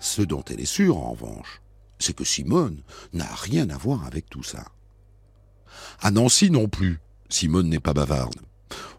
Ce 0.00 0.22
dont 0.22 0.44
elle 0.50 0.60
est 0.60 0.66
sûre, 0.66 0.96
en 0.96 1.12
revanche, 1.12 1.60
c'est 1.98 2.14
que 2.14 2.24
Simone 2.24 2.82
n'a 3.12 3.28
rien 3.34 3.68
à 3.70 3.76
voir 3.76 4.06
avec 4.06 4.28
tout 4.28 4.42
ça. 4.42 4.64
À 6.00 6.10
Nancy 6.10 6.50
non 6.50 6.68
plus, 6.68 7.00
Simone 7.28 7.68
n'est 7.68 7.80
pas 7.80 7.92
bavarde. 7.92 8.40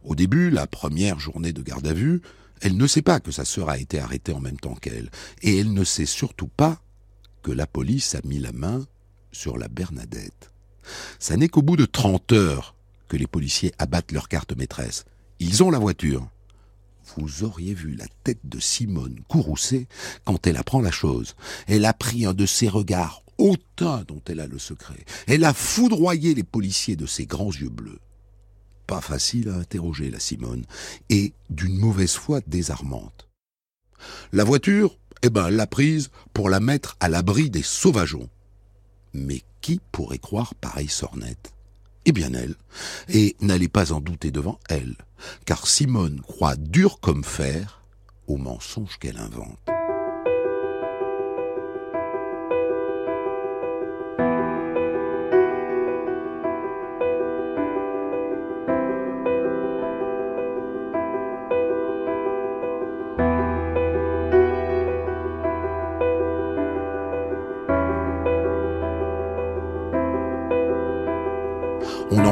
Au 0.03 0.15
début, 0.15 0.49
la 0.49 0.67
première 0.67 1.19
journée 1.19 1.53
de 1.53 1.61
garde 1.61 1.87
à 1.87 1.93
vue, 1.93 2.21
elle 2.61 2.77
ne 2.77 2.87
sait 2.87 3.01
pas 3.01 3.19
que 3.19 3.31
sa 3.31 3.45
sœur 3.45 3.69
a 3.69 3.77
été 3.77 3.99
arrêtée 3.99 4.33
en 4.33 4.39
même 4.39 4.59
temps 4.59 4.75
qu'elle, 4.75 5.09
et 5.41 5.57
elle 5.57 5.73
ne 5.73 5.83
sait 5.83 6.05
surtout 6.05 6.47
pas 6.47 6.81
que 7.41 7.51
la 7.51 7.67
police 7.67 8.15
a 8.15 8.21
mis 8.23 8.39
la 8.39 8.51
main 8.51 8.85
sur 9.31 9.57
la 9.57 9.67
Bernadette. 9.67 10.51
Ça 11.19 11.37
n'est 11.37 11.47
qu'au 11.47 11.61
bout 11.61 11.77
de 11.77 11.85
30 11.85 12.31
heures 12.33 12.75
que 13.07 13.17
les 13.17 13.27
policiers 13.27 13.73
abattent 13.77 14.11
leur 14.11 14.27
carte 14.27 14.55
maîtresse. 14.55 15.05
Ils 15.39 15.63
ont 15.63 15.71
la 15.71 15.79
voiture. 15.79 16.27
Vous 17.15 17.43
auriez 17.43 17.73
vu 17.73 17.95
la 17.95 18.05
tête 18.23 18.41
de 18.43 18.59
Simone 18.59 19.19
courroucée 19.27 19.87
quand 20.25 20.45
elle 20.45 20.57
apprend 20.57 20.81
la 20.81 20.91
chose. 20.91 21.35
Elle 21.67 21.85
a 21.85 21.93
pris 21.93 22.25
un 22.25 22.33
de 22.33 22.45
ses 22.45 22.69
regards 22.69 23.23
hautain 23.37 24.03
dont 24.07 24.21
elle 24.27 24.41
a 24.41 24.47
le 24.47 24.59
secret. 24.59 25.05
Elle 25.27 25.45
a 25.45 25.53
foudroyé 25.53 26.35
les 26.35 26.43
policiers 26.43 26.95
de 26.95 27.05
ses 27.05 27.25
grands 27.25 27.51
yeux 27.51 27.69
bleus. 27.69 27.99
Pas 28.89 29.01
facile 29.01 29.49
à 29.49 29.53
interroger, 29.53 30.09
la 30.09 30.19
Simone, 30.19 30.65
et 31.11 31.33
d'une 31.51 31.77
mauvaise 31.77 32.15
foi 32.15 32.41
désarmante. 32.47 33.29
La 34.33 34.43
voiture, 34.43 34.97
eh 35.21 35.29
ben, 35.29 35.51
l'a 35.51 35.67
prise 35.67 36.09
pour 36.33 36.49
la 36.49 36.59
mettre 36.59 36.97
à 36.99 37.07
l'abri 37.07 37.51
des 37.51 37.61
sauvageons. 37.61 38.29
Mais 39.13 39.43
qui 39.61 39.79
pourrait 39.91 40.17
croire 40.17 40.55
pareille 40.55 40.87
sornette? 40.87 41.53
Eh 42.05 42.11
bien 42.11 42.33
elle. 42.33 42.55
Et 43.09 43.35
n'allez 43.41 43.67
pas 43.67 43.91
en 43.91 44.01
douter 44.01 44.31
devant 44.31 44.57
elle, 44.69 44.95
car 45.45 45.67
Simone 45.67 46.21
croit 46.21 46.55
dur 46.55 46.99
comme 46.99 47.23
fer 47.23 47.83
aux 48.25 48.37
mensonges 48.37 48.97
qu'elle 48.97 49.19
invente. 49.19 49.59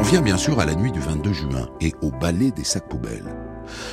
Vient 0.08 0.22
bien 0.22 0.38
sûr 0.38 0.58
à 0.58 0.64
la 0.64 0.74
nuit 0.74 0.90
du 0.90 1.00
22 1.00 1.32
juin 1.34 1.68
et 1.82 1.92
au 2.00 2.10
balai 2.10 2.50
des 2.50 2.64
sacs 2.64 2.88
poubelles. 2.88 3.30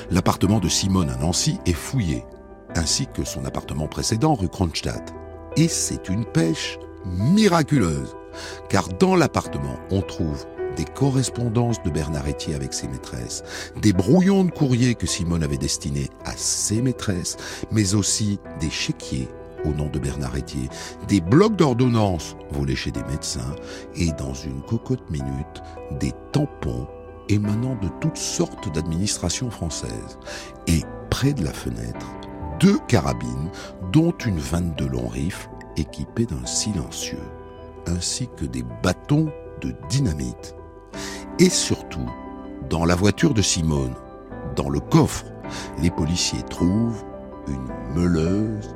L'appartement 0.09 0.61
de 0.61 0.69
Simone 0.69 1.09
à 1.09 1.17
Nancy 1.17 1.59
est 1.65 1.73
fouillé, 1.73 2.23
ainsi 2.73 3.05
que 3.13 3.25
son 3.25 3.43
appartement 3.43 3.89
précédent 3.89 4.33
rue 4.33 4.47
Kronstadt. 4.47 5.13
Et 5.57 5.67
c'est 5.67 6.07
une 6.07 6.23
pêche 6.23 6.79
miraculeuse, 7.05 8.15
car 8.69 8.87
dans 8.87 9.17
l'appartement, 9.17 9.75
on 9.91 10.01
trouve 10.01 10.45
des 10.77 10.85
correspondances 10.85 11.83
de 11.83 11.89
Bernard 11.89 12.29
Etier 12.29 12.55
avec 12.55 12.73
ses 12.73 12.87
maîtresses, 12.87 13.43
des 13.81 13.91
brouillons 13.91 14.45
de 14.45 14.51
courrier 14.51 14.95
que 14.95 15.07
Simone 15.07 15.43
avait 15.43 15.57
destinés 15.57 16.09
à 16.23 16.31
ses 16.37 16.81
maîtresses, 16.81 17.35
mais 17.73 17.93
aussi 17.93 18.39
des 18.61 18.69
chéquiers 18.69 19.27
au 19.65 19.73
nom 19.73 19.89
de 19.89 19.99
Bernard 19.99 20.35
Etier, 20.35 20.69
des 21.07 21.21
blocs 21.21 21.55
d'ordonnances 21.55 22.35
volés 22.51 22.75
chez 22.75 22.91
des 22.91 23.03
médecins 23.03 23.55
et 23.95 24.11
dans 24.13 24.33
une 24.33 24.61
cocotte 24.61 25.09
minute, 25.09 25.63
des 25.99 26.11
tampons 26.31 26.87
émanant 27.29 27.75
de 27.81 27.89
toutes 28.01 28.17
sortes 28.17 28.73
d'administrations 28.73 29.49
françaises. 29.49 30.19
Et 30.67 30.81
près 31.09 31.33
de 31.33 31.43
la 31.43 31.53
fenêtre, 31.53 32.07
deux 32.59 32.77
carabines, 32.87 33.49
dont 33.91 34.13
une 34.25 34.37
22 34.37 34.87
long 34.87 35.07
rifle 35.07 35.49
équipée 35.77 36.25
d'un 36.25 36.45
silencieux, 36.45 37.23
ainsi 37.87 38.29
que 38.37 38.45
des 38.45 38.63
bâtons 38.83 39.31
de 39.61 39.73
dynamite. 39.89 40.55
Et 41.39 41.49
surtout, 41.49 42.09
dans 42.69 42.85
la 42.85 42.95
voiture 42.95 43.33
de 43.33 43.41
Simone, 43.41 43.93
dans 44.55 44.69
le 44.69 44.79
coffre, 44.79 45.25
les 45.81 45.91
policiers 45.91 46.43
trouvent 46.49 47.03
une 47.47 47.67
meuleuse 47.93 48.75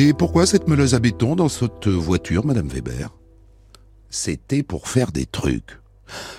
Et 0.00 0.12
pourquoi 0.12 0.46
cette 0.46 0.68
meuleuse 0.68 0.94
à 0.94 1.00
béton 1.00 1.34
dans 1.34 1.48
cette 1.48 1.88
voiture, 1.88 2.46
Madame 2.46 2.68
Weber? 2.68 3.17
C'était 4.10 4.62
pour 4.62 4.88
faire 4.88 5.12
des 5.12 5.26
trucs. 5.26 5.78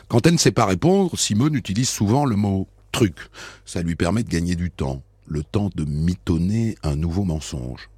Quand 0.07 0.25
elle 0.25 0.33
ne 0.33 0.39
sait 0.39 0.51
pas 0.51 0.65
répondre, 0.65 1.17
Simone 1.17 1.55
utilise 1.55 1.89
souvent 1.89 2.25
le 2.25 2.35
mot 2.35 2.67
truc. 2.91 3.17
Ça 3.65 3.81
lui 3.81 3.95
permet 3.95 4.23
de 4.23 4.29
gagner 4.29 4.55
du 4.55 4.71
temps, 4.71 5.03
le 5.27 5.43
temps 5.43 5.69
de 5.75 5.85
mitonner 5.85 6.75
un 6.83 6.95
nouveau 6.95 7.23
mensonge. 7.23 7.89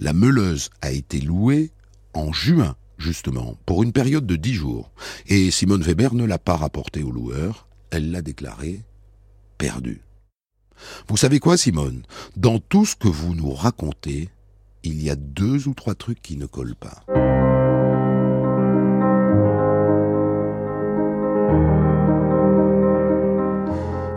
La 0.00 0.12
meuleuse 0.12 0.70
a 0.82 0.90
été 0.90 1.20
louée 1.20 1.70
en 2.12 2.32
juin, 2.32 2.76
justement, 2.98 3.56
pour 3.66 3.82
une 3.82 3.92
période 3.92 4.26
de 4.26 4.36
dix 4.36 4.54
jours. 4.54 4.90
Et 5.26 5.50
Simone 5.50 5.82
Weber 5.82 6.14
ne 6.14 6.24
l'a 6.24 6.38
pas 6.38 6.56
rapportée 6.56 7.02
au 7.02 7.10
loueur, 7.10 7.68
elle 7.90 8.10
l'a 8.10 8.22
déclaré 8.22 8.82
perdue. 9.56 10.02
Vous 11.08 11.16
savez 11.16 11.38
quoi, 11.38 11.56
Simone? 11.56 12.02
Dans 12.36 12.58
tout 12.58 12.84
ce 12.84 12.96
que 12.96 13.08
vous 13.08 13.34
nous 13.34 13.52
racontez, 13.52 14.28
il 14.82 15.02
y 15.02 15.10
a 15.10 15.16
deux 15.16 15.68
ou 15.68 15.74
trois 15.74 15.94
trucs 15.94 16.20
qui 16.20 16.36
ne 16.36 16.46
collent 16.46 16.76
pas. 16.76 17.04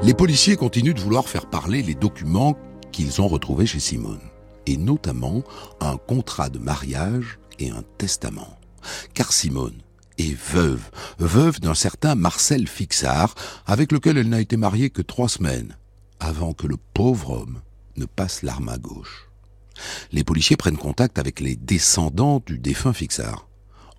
Les 0.07 0.13
policiers 0.13 0.55
continuent 0.55 0.93
de 0.93 1.01
vouloir 1.01 1.27
faire 1.27 1.49
parler 1.49 1.83
les 1.83 1.93
documents 1.93 2.55
qu'ils 2.93 3.21
ont 3.21 3.27
retrouvés 3.27 3.65
chez 3.65 3.81
Simone, 3.81 4.21
et 4.65 4.77
notamment 4.77 5.43
un 5.81 5.97
contrat 5.97 6.47
de 6.47 6.59
mariage 6.59 7.39
et 7.59 7.71
un 7.71 7.83
testament. 7.97 8.57
Car 9.13 9.33
Simone 9.33 9.81
est 10.17 10.33
veuve, 10.33 10.89
veuve 11.19 11.59
d'un 11.59 11.73
certain 11.73 12.15
Marcel 12.15 12.69
Fixard, 12.69 13.35
avec 13.65 13.91
lequel 13.91 14.17
elle 14.17 14.29
n'a 14.29 14.39
été 14.39 14.55
mariée 14.55 14.89
que 14.89 15.01
trois 15.01 15.27
semaines, 15.27 15.75
avant 16.21 16.53
que 16.53 16.67
le 16.67 16.77
pauvre 16.93 17.41
homme 17.41 17.59
ne 17.97 18.05
passe 18.05 18.43
l'arme 18.43 18.69
à 18.69 18.77
gauche. 18.77 19.27
Les 20.13 20.23
policiers 20.23 20.55
prennent 20.55 20.77
contact 20.77 21.19
avec 21.19 21.41
les 21.41 21.57
descendants 21.57 22.41
du 22.45 22.59
défunt 22.59 22.93
Fixard. 22.93 23.49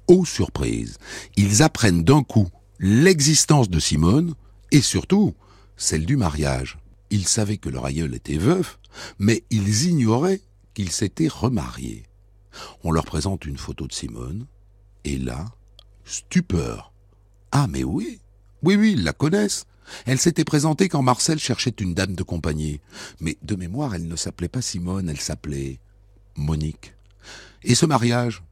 Ô 0.06 0.24
surprise, 0.24 0.96
ils 1.36 1.62
apprennent 1.62 2.02
d'un 2.02 2.22
coup 2.22 2.48
l'existence 2.80 3.68
de 3.68 3.78
Simone 3.78 4.32
et 4.72 4.80
surtout 4.80 5.34
celle 5.78 6.04
du 6.04 6.16
mariage. 6.16 6.78
Ils 7.10 7.26
savaient 7.26 7.56
que 7.56 7.70
leur 7.70 7.86
aïeul 7.86 8.14
était 8.14 8.36
veuf, 8.36 8.78
mais 9.18 9.44
ils 9.48 9.86
ignoraient 9.86 10.42
qu'il 10.74 10.90
s'était 10.90 11.28
remarié. 11.28 12.04
On 12.84 12.90
leur 12.90 13.06
présente 13.06 13.46
une 13.46 13.56
photo 13.56 13.86
de 13.86 13.92
Simone, 13.92 14.46
et 15.04 15.16
là, 15.16 15.46
stupeur. 16.04 16.92
Ah 17.52 17.66
mais 17.68 17.84
oui, 17.84 18.20
oui, 18.62 18.76
oui, 18.76 18.92
ils 18.92 19.04
la 19.04 19.14
connaissent. 19.14 19.64
Elle 20.04 20.18
s'était 20.18 20.44
présentée 20.44 20.90
quand 20.90 21.00
Marcel 21.00 21.38
cherchait 21.38 21.74
une 21.80 21.94
dame 21.94 22.14
de 22.14 22.22
compagnie. 22.22 22.80
Mais 23.20 23.38
de 23.40 23.54
mémoire, 23.54 23.94
elle 23.94 24.06
ne 24.06 24.16
s'appelait 24.16 24.48
pas 24.48 24.60
Simone, 24.60 25.08
elle 25.08 25.20
s'appelait 25.20 25.80
Monique. 26.36 26.94
Et 27.62 27.74
ce 27.74 27.86
mariage? 27.86 28.42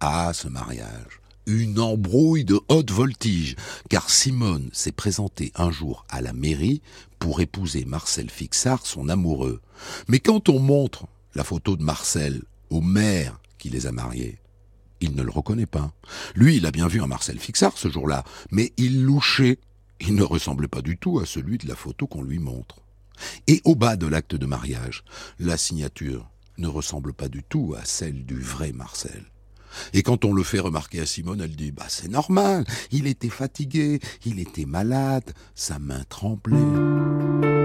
Ah, 0.00 0.32
ce 0.32 0.48
mariage 0.48 1.20
une 1.48 1.80
embrouille 1.80 2.44
de 2.44 2.60
haute 2.68 2.90
voltige, 2.90 3.56
car 3.88 4.10
Simone 4.10 4.68
s'est 4.72 4.92
présentée 4.92 5.50
un 5.54 5.70
jour 5.70 6.04
à 6.10 6.20
la 6.20 6.34
mairie 6.34 6.82
pour 7.18 7.40
épouser 7.40 7.86
Marcel 7.86 8.28
Fixard, 8.28 8.86
son 8.86 9.08
amoureux. 9.08 9.62
Mais 10.08 10.20
quand 10.20 10.50
on 10.50 10.60
montre 10.60 11.06
la 11.34 11.44
photo 11.44 11.76
de 11.76 11.82
Marcel 11.82 12.42
au 12.68 12.82
maire 12.82 13.40
qui 13.56 13.70
les 13.70 13.86
a 13.86 13.92
mariés, 13.92 14.38
il 15.00 15.14
ne 15.14 15.22
le 15.22 15.30
reconnaît 15.30 15.66
pas. 15.66 15.92
Lui, 16.34 16.56
il 16.56 16.66
a 16.66 16.70
bien 16.70 16.86
vu 16.86 17.00
un 17.00 17.06
Marcel 17.06 17.38
Fixard 17.38 17.78
ce 17.78 17.88
jour-là, 17.88 18.24
mais 18.50 18.72
il 18.76 19.02
louchait. 19.02 19.58
Il 20.00 20.14
ne 20.14 20.22
ressemblait 20.22 20.68
pas 20.68 20.82
du 20.82 20.98
tout 20.98 21.18
à 21.18 21.26
celui 21.26 21.56
de 21.56 21.66
la 21.66 21.76
photo 21.76 22.06
qu'on 22.06 22.22
lui 22.22 22.38
montre. 22.38 22.76
Et 23.46 23.62
au 23.64 23.74
bas 23.74 23.96
de 23.96 24.06
l'acte 24.06 24.34
de 24.36 24.46
mariage, 24.46 25.02
la 25.38 25.56
signature 25.56 26.30
ne 26.58 26.68
ressemble 26.68 27.14
pas 27.14 27.28
du 27.28 27.42
tout 27.42 27.74
à 27.76 27.84
celle 27.84 28.26
du 28.26 28.38
vrai 28.38 28.72
Marcel. 28.72 29.24
Et 29.92 30.02
quand 30.02 30.24
on 30.24 30.32
le 30.32 30.42
fait 30.42 30.60
remarquer 30.60 31.00
à 31.00 31.06
Simone, 31.06 31.40
elle 31.42 31.56
dit 31.56 31.72
Bah, 31.72 31.86
c'est 31.88 32.08
normal, 32.08 32.64
il 32.90 33.06
était 33.06 33.28
fatigué, 33.28 34.00
il 34.24 34.40
était 34.40 34.66
malade, 34.66 35.32
sa 35.54 35.78
main 35.78 36.02
tremblait. 36.08 37.57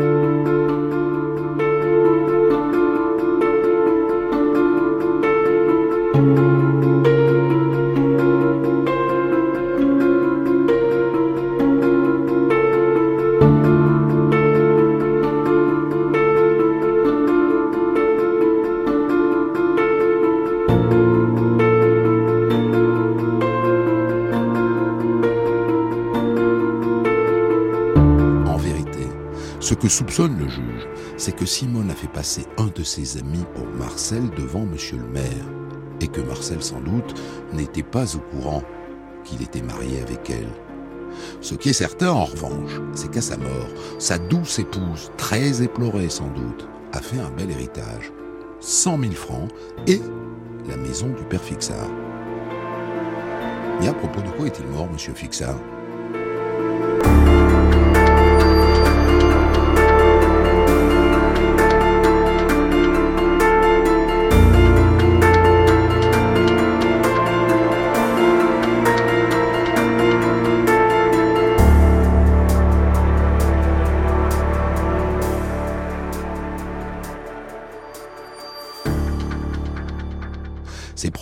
Soupçonne 29.94 30.40
le 30.40 30.50
juge, 30.50 30.88
c'est 31.18 31.36
que 31.36 31.46
Simone 31.46 31.92
a 31.92 31.94
fait 31.94 32.08
passer 32.08 32.46
un 32.58 32.68
de 32.76 32.84
ses 32.84 33.20
amis 33.20 33.46
pour 33.54 33.68
Marcel 33.68 34.28
devant 34.32 34.66
monsieur 34.66 34.98
le 34.98 35.08
maire, 35.08 35.46
et 36.02 36.08
que 36.08 36.22
Marcel 36.22 36.64
sans 36.64 36.82
doute 36.82 37.14
n'était 37.54 37.84
pas 37.84 38.16
au 38.16 38.20
courant 38.20 38.64
qu'il 39.24 39.44
était 39.44 39.62
marié 39.62 40.02
avec 40.02 40.32
elle. 40.32 40.50
Ce 41.42 41.54
qui 41.54 41.70
est 41.70 41.74
certain, 41.74 42.10
en 42.10 42.26
revanche, 42.26 42.82
c'est 42.96 43.12
qu'à 43.12 43.22
sa 43.22 43.38
mort, 43.38 43.70
sa 44.00 44.18
douce 44.18 44.58
épouse, 44.58 45.12
très 45.16 45.62
éplorée 45.62 46.10
sans 46.10 46.30
doute, 46.30 46.68
a 46.92 47.00
fait 47.00 47.20
un 47.20 47.30
bel 47.30 47.52
héritage. 47.52 48.12
100 48.62 49.00
000 49.00 49.12
francs 49.14 49.52
et 49.86 50.02
la 50.68 50.78
maison 50.78 51.10
du 51.10 51.24
père 51.26 51.44
Fixard. 51.44 51.90
Mais 53.80 53.90
à 53.90 53.94
propos 53.94 54.22
de 54.22 54.30
quoi 54.30 54.48
est-il 54.48 54.66
mort, 54.68 54.90
monsieur 54.92 55.14
Fixard 55.14 55.60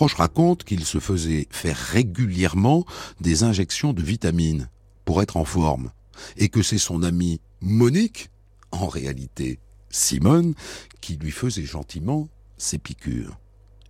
proches 0.02 0.14
racontent 0.14 0.64
qu'il 0.64 0.84
se 0.84 0.98
faisait 0.98 1.46
faire 1.50 1.76
régulièrement 1.76 2.84
des 3.20 3.44
injections 3.44 3.92
de 3.92 4.02
vitamines 4.02 4.68
pour 5.04 5.22
être 5.22 5.36
en 5.36 5.44
forme, 5.44 5.92
et 6.36 6.48
que 6.48 6.60
c'est 6.60 6.76
son 6.76 7.04
amie 7.04 7.40
Monique, 7.60 8.28
en 8.72 8.88
réalité 8.88 9.60
Simone, 9.90 10.54
qui 11.00 11.14
lui 11.18 11.30
faisait 11.30 11.62
gentiment 11.62 12.28
ses 12.58 12.78
piqûres. 12.78 13.38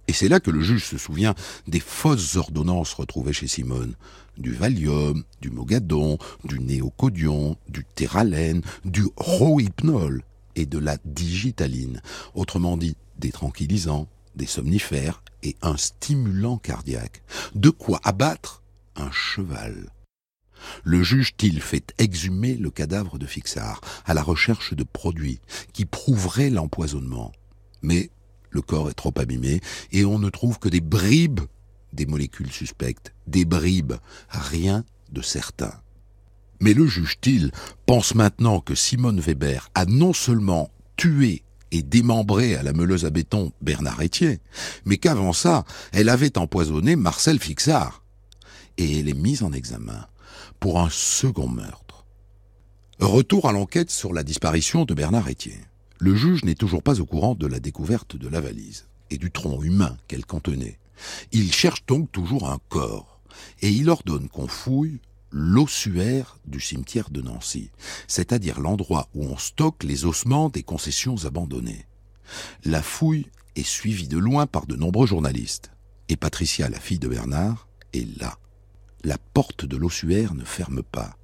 Et 0.07 0.12
c'est 0.12 0.29
là 0.29 0.38
que 0.38 0.51
le 0.51 0.61
juge 0.61 0.85
se 0.85 0.98
souvient 0.98 1.35
des 1.66 1.81
fausses 1.81 2.37
ordonnances 2.37 2.92
retrouvées 2.92 3.33
chez 3.33 3.46
Simone. 3.46 3.94
Du 4.37 4.53
Valium, 4.53 5.25
du 5.40 5.48
Mogadon, 5.48 6.18
du 6.44 6.61
Néocodion, 6.61 7.57
du 7.70 7.87
Terralène, 7.94 8.61
du 8.85 9.05
Rohypnol 9.16 10.25
et 10.57 10.66
de 10.66 10.79
la 10.79 10.98
digitaline. 11.07 12.03
Autrement 12.35 12.77
dit, 12.77 12.96
des 13.18 13.33
tranquillisants, 13.33 14.09
des 14.36 14.46
somnifères 14.46 15.22
et 15.42 15.56
un 15.62 15.76
stimulant 15.76 16.58
cardiaque. 16.58 17.22
De 17.54 17.70
quoi 17.70 18.00
abattre 18.04 18.62
un 18.96 19.10
cheval. 19.10 19.90
Le 20.84 21.02
juge 21.02 21.36
Till 21.36 21.60
fait 21.60 21.92
exhumer 21.98 22.54
le 22.54 22.70
cadavre 22.70 23.18
de 23.18 23.26
Fixard 23.26 23.80
à 24.04 24.14
la 24.14 24.22
recherche 24.22 24.74
de 24.74 24.84
produits 24.84 25.40
qui 25.72 25.84
prouveraient 25.84 26.50
l'empoisonnement? 26.50 27.32
Mais 27.82 28.10
le 28.50 28.62
corps 28.62 28.88
est 28.88 28.94
trop 28.94 29.12
abîmé 29.16 29.60
et 29.90 30.04
on 30.04 30.18
ne 30.18 30.30
trouve 30.30 30.58
que 30.58 30.68
des 30.68 30.80
bribes 30.80 31.40
des 31.92 32.06
molécules 32.06 32.50
suspectes, 32.50 33.12
des 33.26 33.44
bribes, 33.44 33.94
rien 34.28 34.84
de 35.10 35.22
certain. 35.22 35.72
Mais 36.60 36.74
le 36.74 36.86
juge 36.86 37.18
Till 37.20 37.50
pense 37.86 38.14
maintenant 38.14 38.60
que 38.60 38.74
Simone 38.74 39.20
Weber 39.20 39.68
a 39.74 39.84
non 39.84 40.12
seulement 40.12 40.70
tué 40.96 41.42
et 41.72 41.82
démembré 41.82 42.54
à 42.54 42.62
la 42.62 42.72
meuleuse 42.72 43.04
à 43.04 43.11
béton 43.11 43.52
Bernard 43.62 44.00
Etier, 44.00 44.40
mais 44.85 44.98
qu'avant 44.98 45.32
ça, 45.32 45.64
elle 45.92 46.11
avait 46.11 46.38
empoisonné 46.38 46.94
Marcel 46.94 47.40
Fixard. 47.40 48.04
Et 48.78 49.00
elle 49.00 49.08
est 49.08 49.14
mise 49.14 49.42
en 49.42 49.52
examen 49.52 50.06
pour 50.61 50.80
un 50.80 50.88
second 50.90 51.48
meurtre. 51.48 52.06
Retour 53.00 53.48
à 53.48 53.52
l'enquête 53.52 53.90
sur 53.90 54.12
la 54.12 54.22
disparition 54.22 54.85
de 54.85 54.94
Bernard 54.94 55.28
Etier. 55.28 55.58
Le 55.98 56.14
juge 56.14 56.44
n'est 56.44 56.54
toujours 56.54 56.82
pas 56.82 57.00
au 57.00 57.06
courant 57.06 57.35
de 57.35 57.46
la 57.46 57.58
découverte 57.58 58.16
de 58.16 58.28
la 58.28 58.40
valise 58.40 58.87
et 59.11 59.18
du 59.18 59.30
tronc 59.30 59.62
humain 59.62 59.96
qu'elle 60.08 60.26
contenait. 60.26 60.78
Il 61.32 61.52
cherche 61.52 61.85
donc 61.87 62.12
toujours 62.12 62.50
un 62.50 62.58
corps 62.68 63.20
et 63.61 63.70
il 63.70 63.88
ordonne 63.88 64.28
qu'on 64.28 64.46
fouille 64.46 65.00
l'ossuaire 65.32 66.38
du 66.46 66.60
cimetière 66.60 67.10
de 67.10 67.22
Nancy, 67.22 67.70
c'est-à-dire 68.06 68.60
l'endroit 68.60 69.08
où 69.14 69.24
on 69.24 69.36
stocke 69.36 69.82
les 69.82 70.04
ossements 70.04 70.50
des 70.50 70.62
concessions 70.62 71.24
abandonnées. 71.24 71.86
La 72.64 72.82
fouille 72.82 73.26
est 73.56 73.66
suivie 73.66 74.08
de 74.08 74.18
loin 74.18 74.46
par 74.46 74.66
de 74.66 74.76
nombreux 74.76 75.06
journalistes, 75.06 75.70
et 76.08 76.16
Patricia, 76.16 76.68
la 76.68 76.80
fille 76.80 76.98
de 76.98 77.08
Bernard, 77.08 77.68
est 77.92 78.20
là. 78.20 78.38
La 79.04 79.18
porte 79.18 79.64
de 79.64 79.76
l'ossuaire 79.76 80.34
ne 80.34 80.44
ferme 80.44 80.82
pas, 80.82 81.16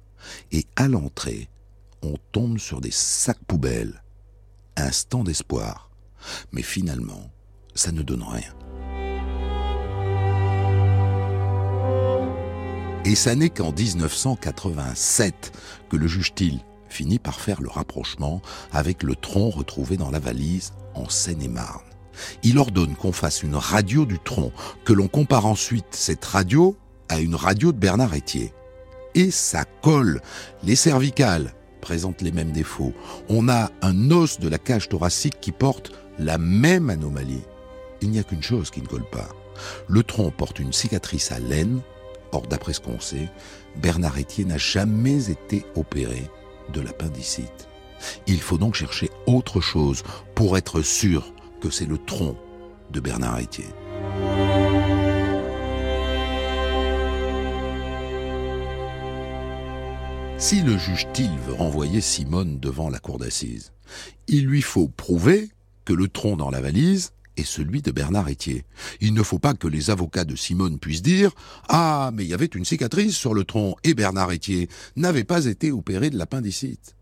et 0.51 0.65
à 0.75 0.87
l'entrée, 0.87 1.49
on 2.01 2.15
tombe 2.31 2.57
sur 2.57 2.81
des 2.81 2.91
sacs 2.91 3.43
poubelles. 3.47 4.03
Instant 4.75 5.23
d'espoir. 5.23 5.89
Mais 6.51 6.61
finalement, 6.61 7.31
ça 7.75 7.91
ne 7.91 8.01
donne 8.01 8.23
rien. 8.23 8.53
Et 13.05 13.15
ça 13.15 13.33
n'est 13.33 13.49
qu'en 13.49 13.71
1987 13.71 15.53
que 15.89 15.95
le 15.95 16.07
juge 16.07 16.35
Till 16.35 16.59
finit 16.89 17.19
par 17.19 17.39
faire 17.39 17.61
le 17.61 17.69
rapprochement 17.69 18.41
avec 18.71 19.03
le 19.03 19.15
tronc 19.15 19.49
retrouvé 19.49 19.95
dans 19.95 20.11
la 20.11 20.19
valise 20.19 20.73
en 20.95 21.07
Seine-et-Marne. 21.07 21.81
Il 22.43 22.57
ordonne 22.57 22.95
qu'on 22.95 23.13
fasse 23.13 23.41
une 23.41 23.55
radio 23.55 24.05
du 24.05 24.19
tronc, 24.19 24.51
que 24.83 24.91
l'on 24.91 25.07
compare 25.07 25.45
ensuite 25.45 25.85
cette 25.91 26.25
radio 26.25 26.75
à 27.07 27.21
une 27.21 27.35
radio 27.35 27.71
de 27.71 27.77
Bernard 27.77 28.13
Etier. 28.13 28.53
Et 29.15 29.31
ça 29.31 29.63
colle. 29.81 30.21
Les 30.63 30.75
cervicales 30.75 31.53
présentent 31.79 32.21
les 32.21 32.33
mêmes 32.33 32.51
défauts. 32.51 32.93
On 33.29 33.47
a 33.47 33.71
un 33.81 34.11
os 34.11 34.39
de 34.39 34.49
la 34.49 34.57
cage 34.57 34.89
thoracique 34.89 35.39
qui 35.39 35.53
porte 35.53 35.91
la 36.19 36.37
même 36.37 36.89
anomalie. 36.89 37.43
Il 38.01 38.11
n'y 38.11 38.19
a 38.19 38.23
qu'une 38.23 38.43
chose 38.43 38.69
qui 38.71 38.81
ne 38.81 38.87
colle 38.87 39.09
pas. 39.09 39.29
Le 39.87 40.03
tronc 40.03 40.31
porte 40.31 40.59
une 40.59 40.73
cicatrice 40.73 41.31
à 41.31 41.39
laine 41.39 41.81
Or, 42.31 42.43
d'après 42.43 42.73
ce 42.73 42.79
qu'on 42.79 42.99
sait, 42.99 43.29
Bernard 43.75 44.17
Etier 44.17 44.45
n'a 44.45 44.57
jamais 44.57 45.29
été 45.29 45.65
opéré 45.75 46.29
de 46.73 46.81
l'appendicite. 46.81 47.67
Il 48.27 48.39
faut 48.39 48.57
donc 48.57 48.75
chercher 48.75 49.09
autre 49.25 49.61
chose 49.61 50.03
pour 50.35 50.57
être 50.57 50.81
sûr 50.81 51.33
que 51.61 51.69
c'est 51.69 51.85
le 51.85 51.97
tronc 51.97 52.37
de 52.91 52.99
Bernard 52.99 53.39
Etier. 53.39 53.65
Si 60.37 60.61
le 60.61 60.77
juge 60.77 61.05
Till 61.11 61.31
veut 61.45 61.53
renvoyer 61.53 61.99
Simone 61.99 62.59
devant 62.59 62.89
la 62.89 62.99
cour 62.99 63.17
d'assises, 63.17 63.73
il 64.27 64.45
lui 64.45 64.61
faut 64.61 64.87
prouver 64.87 65.49
que 65.83 65.91
le 65.91 66.07
tronc 66.07 66.37
dans 66.37 66.49
la 66.49 66.61
valise 66.61 67.11
et 67.39 67.45
celui 67.45 67.81
de 67.81 67.91
Bernard 67.91 68.29
Etier. 68.29 68.65
Il 68.99 69.13
ne 69.13 69.23
faut 69.23 69.39
pas 69.39 69.53
que 69.53 69.67
les 69.67 69.89
avocats 69.89 70.25
de 70.25 70.35
Simone 70.35 70.77
puissent 70.77 71.01
dire 71.01 71.31
Ah, 71.69 72.11
mais 72.13 72.25
il 72.25 72.29
y 72.29 72.33
avait 72.33 72.45
une 72.45 72.65
cicatrice 72.65 73.15
sur 73.15 73.33
le 73.33 73.45
tronc 73.45 73.75
et 73.83 73.93
Bernard 73.93 74.31
Etier 74.31 74.67
n'avait 74.97 75.23
pas 75.23 75.45
été 75.45 75.71
opéré 75.71 76.09
de 76.09 76.17
l'appendicite. 76.17 76.95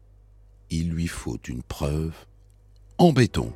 Il 0.69 0.89
lui 0.89 1.07
faut 1.07 1.39
une 1.47 1.63
preuve 1.63 2.13
en 2.99 3.13
béton. 3.13 3.51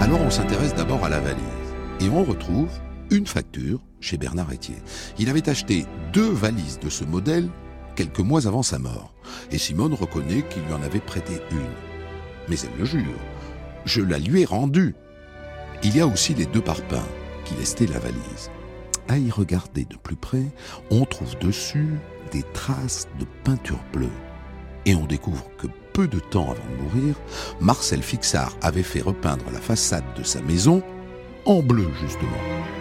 Alors 0.00 0.20
on 0.20 0.30
s'intéresse 0.30 0.74
d'abord 0.74 1.04
à 1.04 1.08
la 1.08 1.20
valise 1.20 1.42
et 2.00 2.08
on 2.08 2.22
retrouve 2.22 2.70
une 3.10 3.26
facture 3.26 3.80
chez 4.00 4.16
Bernard 4.16 4.52
Etier. 4.52 4.76
Il 5.18 5.28
avait 5.28 5.48
acheté 5.48 5.86
deux 6.12 6.30
valises 6.30 6.78
de 6.80 6.88
ce 6.88 7.04
modèle 7.04 7.48
quelques 7.96 8.20
mois 8.20 8.46
avant 8.46 8.62
sa 8.62 8.78
mort. 8.78 9.12
Et 9.50 9.58
Simone 9.58 9.94
reconnaît 9.94 10.42
qu'il 10.42 10.62
lui 10.62 10.72
en 10.72 10.82
avait 10.82 11.00
prêté 11.00 11.34
une. 11.50 11.74
Mais 12.48 12.56
elle 12.60 12.78
le 12.78 12.84
jure. 12.84 13.20
Je 13.84 14.00
la 14.00 14.18
lui 14.18 14.42
ai 14.42 14.44
rendue. 14.44 14.94
Il 15.82 15.96
y 15.96 16.00
a 16.00 16.06
aussi 16.06 16.34
les 16.34 16.46
deux 16.46 16.60
parpaings 16.60 17.02
qui 17.44 17.54
lestaient 17.54 17.86
la 17.86 17.98
valise. 17.98 18.50
À 19.08 19.18
y 19.18 19.30
regarder 19.30 19.84
de 19.84 19.96
plus 19.96 20.16
près, 20.16 20.44
on 20.90 21.04
trouve 21.04 21.36
dessus 21.38 21.88
des 22.30 22.44
traces 22.52 23.08
de 23.18 23.26
peinture 23.44 23.82
bleue. 23.92 24.10
Et 24.86 24.94
on 24.94 25.06
découvre 25.06 25.50
que 25.56 25.66
peu 25.92 26.06
de 26.06 26.20
temps 26.20 26.50
avant 26.50 26.76
de 26.76 26.82
mourir, 26.82 27.16
Marcel 27.60 28.02
Fixard 28.02 28.56
avait 28.62 28.82
fait 28.82 29.00
repeindre 29.00 29.50
la 29.52 29.60
façade 29.60 30.04
de 30.16 30.22
sa 30.22 30.40
maison 30.40 30.82
en 31.46 31.62
bleu 31.62 31.88
justement. 32.00 32.77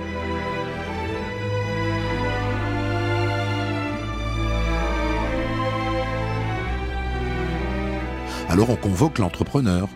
Alors 8.49 8.69
on 8.69 8.75
convoque 8.77 9.19
l'entrepreneur. 9.19 9.89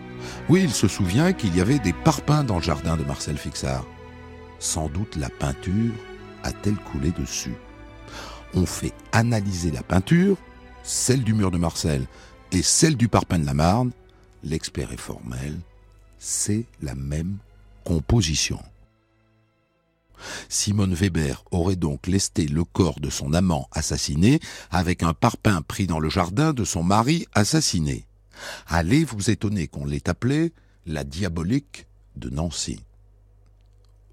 Oui, 0.48 0.62
il 0.62 0.72
se 0.72 0.86
souvient 0.86 1.32
qu'il 1.32 1.56
y 1.56 1.60
avait 1.60 1.78
des 1.78 1.92
parpaings 1.92 2.44
dans 2.44 2.56
le 2.56 2.62
jardin 2.62 2.96
de 2.96 3.04
Marcel 3.04 3.38
Fixard. 3.38 3.86
Sans 4.58 4.88
doute 4.88 5.16
la 5.16 5.30
peinture 5.30 5.92
a-t-elle 6.44 6.76
coulé 6.76 7.10
dessus. 7.12 7.54
On 8.54 8.66
fait 8.66 8.92
analyser 9.12 9.70
la 9.70 9.82
peinture, 9.82 10.36
celle 10.82 11.24
du 11.24 11.32
mur 11.32 11.50
de 11.50 11.58
Marcel 11.58 12.06
et 12.52 12.62
celle 12.62 12.96
du 12.96 13.08
parpaing 13.08 13.38
de 13.38 13.46
la 13.46 13.54
Marne. 13.54 13.90
L'expert 14.44 14.92
est 14.92 15.00
formel. 15.00 15.58
c'est 16.18 16.66
la 16.82 16.94
même 16.94 17.38
composition. 17.84 18.60
Simone 20.48 20.94
Weber 20.94 21.42
aurait 21.50 21.76
donc 21.76 22.06
lesté 22.06 22.46
le 22.46 22.62
corps 22.64 23.00
de 23.00 23.10
son 23.10 23.32
amant 23.32 23.68
assassiné 23.72 24.38
avec 24.70 25.02
un 25.02 25.14
parpaing 25.14 25.62
pris 25.62 25.86
dans 25.86 25.98
le 25.98 26.10
jardin 26.10 26.52
de 26.52 26.64
son 26.64 26.84
mari 26.84 27.26
assassiné. 27.34 28.06
Allez 28.66 29.04
vous 29.04 29.30
étonner 29.30 29.68
qu'on 29.68 29.84
l'ait 29.84 30.08
appelée 30.08 30.52
la 30.86 31.04
diabolique 31.04 31.86
de 32.16 32.30
Nancy. 32.30 32.80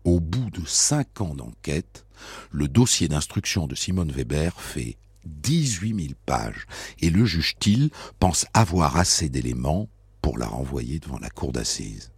Au 0.03 0.19
bout 0.19 0.49
de 0.49 0.65
cinq 0.65 1.21
ans 1.21 1.35
d'enquête, 1.35 2.05
le 2.51 2.67
dossier 2.67 3.07
d'instruction 3.07 3.67
de 3.67 3.75
Simone 3.75 4.11
Weber 4.11 4.59
fait 4.61 4.97
18 5.25 6.01
000 6.01 6.13
pages 6.25 6.65
et 6.99 7.09
le 7.09 7.25
juge 7.25 7.55
Thiel 7.59 7.89
pense 8.19 8.45
avoir 8.53 8.97
assez 8.97 9.29
d'éléments 9.29 9.89
pour 10.21 10.37
la 10.37 10.47
renvoyer 10.47 10.99
devant 10.99 11.19
la 11.19 11.29
cour 11.29 11.51
d'assises. 11.51 12.11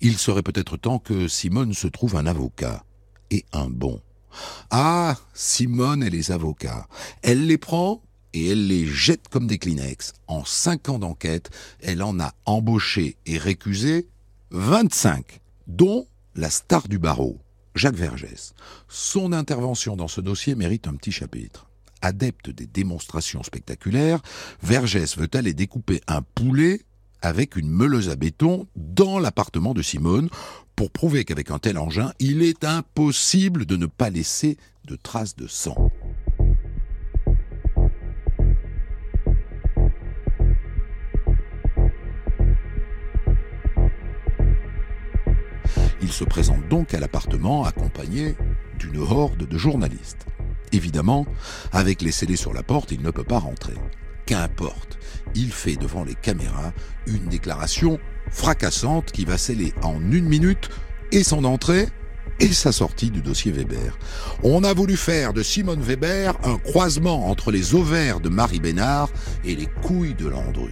Il 0.00 0.16
serait 0.16 0.42
peut-être 0.42 0.76
temps 0.76 0.98
que 0.98 1.28
Simone 1.28 1.74
se 1.74 1.88
trouve 1.88 2.16
un 2.16 2.26
avocat, 2.26 2.84
et 3.30 3.44
un 3.52 3.68
bon. 3.68 4.00
Ah, 4.70 5.16
Simone 5.34 6.02
et 6.02 6.10
les 6.10 6.30
avocats. 6.30 6.86
Elle 7.22 7.46
les 7.46 7.58
prend 7.58 8.02
et 8.38 8.48
elle 8.48 8.66
les 8.66 8.86
jette 8.86 9.28
comme 9.28 9.46
des 9.46 9.58
Kleenex. 9.58 10.12
En 10.26 10.44
cinq 10.44 10.88
ans 10.88 10.98
d'enquête, 10.98 11.50
elle 11.80 12.02
en 12.02 12.18
a 12.20 12.34
embauché 12.44 13.16
et 13.26 13.38
récusé 13.38 14.08
25, 14.50 15.40
dont 15.66 16.06
la 16.34 16.50
star 16.50 16.88
du 16.88 16.98
barreau, 16.98 17.38
Jacques 17.74 17.96
Vergès. 17.96 18.54
Son 18.88 19.32
intervention 19.32 19.96
dans 19.96 20.08
ce 20.08 20.20
dossier 20.20 20.54
mérite 20.54 20.86
un 20.86 20.94
petit 20.94 21.12
chapitre. 21.12 21.68
Adepte 22.00 22.50
des 22.50 22.66
démonstrations 22.66 23.42
spectaculaires, 23.42 24.20
Vergès 24.62 25.16
veut 25.16 25.28
aller 25.34 25.52
découper 25.52 26.00
un 26.06 26.22
poulet 26.22 26.82
avec 27.20 27.56
une 27.56 27.68
meuleuse 27.68 28.10
à 28.10 28.16
béton 28.16 28.68
dans 28.76 29.18
l'appartement 29.18 29.74
de 29.74 29.82
Simone 29.82 30.28
pour 30.76 30.92
prouver 30.92 31.24
qu'avec 31.24 31.50
un 31.50 31.58
tel 31.58 31.76
engin, 31.76 32.12
il 32.20 32.42
est 32.42 32.64
impossible 32.64 33.66
de 33.66 33.76
ne 33.76 33.86
pas 33.86 34.10
laisser 34.10 34.56
de 34.84 34.94
traces 34.94 35.34
de 35.34 35.48
sang. 35.48 35.90
Se 46.18 46.24
présente 46.24 46.66
donc 46.68 46.94
à 46.94 46.98
l'appartement 46.98 47.64
accompagné 47.64 48.34
d'une 48.76 48.98
horde 48.98 49.46
de 49.46 49.56
journalistes. 49.56 50.26
Évidemment, 50.72 51.26
avec 51.70 52.02
les 52.02 52.10
scellés 52.10 52.34
sur 52.34 52.52
la 52.52 52.64
porte, 52.64 52.90
il 52.90 53.02
ne 53.02 53.12
peut 53.12 53.22
pas 53.22 53.38
rentrer. 53.38 53.74
Qu'importe, 54.26 54.98
il 55.36 55.52
fait 55.52 55.76
devant 55.76 56.02
les 56.02 56.16
caméras 56.16 56.72
une 57.06 57.28
déclaration 57.28 58.00
fracassante 58.32 59.12
qui 59.12 59.24
va 59.24 59.38
sceller 59.38 59.72
en 59.82 60.00
une 60.10 60.26
minute 60.26 60.70
et 61.12 61.22
son 61.22 61.44
entrée 61.44 61.86
et 62.40 62.52
sa 62.52 62.72
sortie 62.72 63.12
du 63.12 63.22
dossier 63.22 63.52
Weber. 63.52 63.96
On 64.42 64.64
a 64.64 64.74
voulu 64.74 64.96
faire 64.96 65.32
de 65.32 65.44
Simone 65.44 65.82
Weber 65.82 66.34
un 66.42 66.58
croisement 66.58 67.28
entre 67.28 67.52
les 67.52 67.76
ovaires 67.76 68.18
de 68.18 68.28
Marie 68.28 68.60
Bénard 68.60 69.08
et 69.44 69.54
les 69.54 69.68
couilles 69.82 70.14
de 70.14 70.26
Landru. 70.26 70.68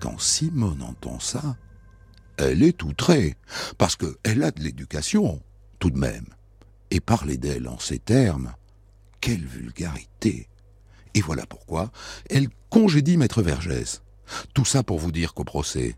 Quand 0.00 0.20
Simone 0.20 0.82
entend 0.82 1.18
ça, 1.18 1.56
elle 2.36 2.62
est 2.62 2.82
outrée, 2.82 3.36
parce 3.78 3.96
qu'elle 3.96 4.42
a 4.42 4.50
de 4.50 4.62
l'éducation, 4.62 5.42
tout 5.78 5.90
de 5.90 5.98
même. 5.98 6.26
Et 6.90 7.00
parler 7.00 7.36
d'elle 7.36 7.68
en 7.68 7.78
ces 7.78 7.98
termes, 7.98 8.54
quelle 9.20 9.44
vulgarité 9.44 10.48
Et 11.14 11.20
voilà 11.20 11.44
pourquoi 11.46 11.90
elle 12.30 12.48
congédie 12.70 13.16
Maître 13.16 13.42
Vergès. 13.42 14.02
Tout 14.54 14.64
ça 14.64 14.82
pour 14.82 14.98
vous 14.98 15.12
dire 15.12 15.34
qu'au 15.34 15.44
procès, 15.44 15.96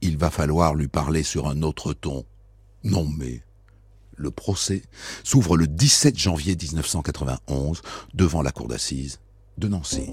il 0.00 0.16
va 0.16 0.30
falloir 0.30 0.74
lui 0.74 0.88
parler 0.88 1.22
sur 1.22 1.48
un 1.48 1.62
autre 1.62 1.92
ton. 1.92 2.24
Non 2.84 3.06
mais... 3.06 3.42
Le 4.16 4.30
procès 4.30 4.82
s'ouvre 5.24 5.56
le 5.56 5.66
17 5.66 6.16
janvier 6.18 6.54
1991 6.54 7.80
devant 8.14 8.42
la 8.42 8.52
cour 8.52 8.68
d'assises 8.68 9.20
de 9.58 9.68
Nancy. 9.68 10.10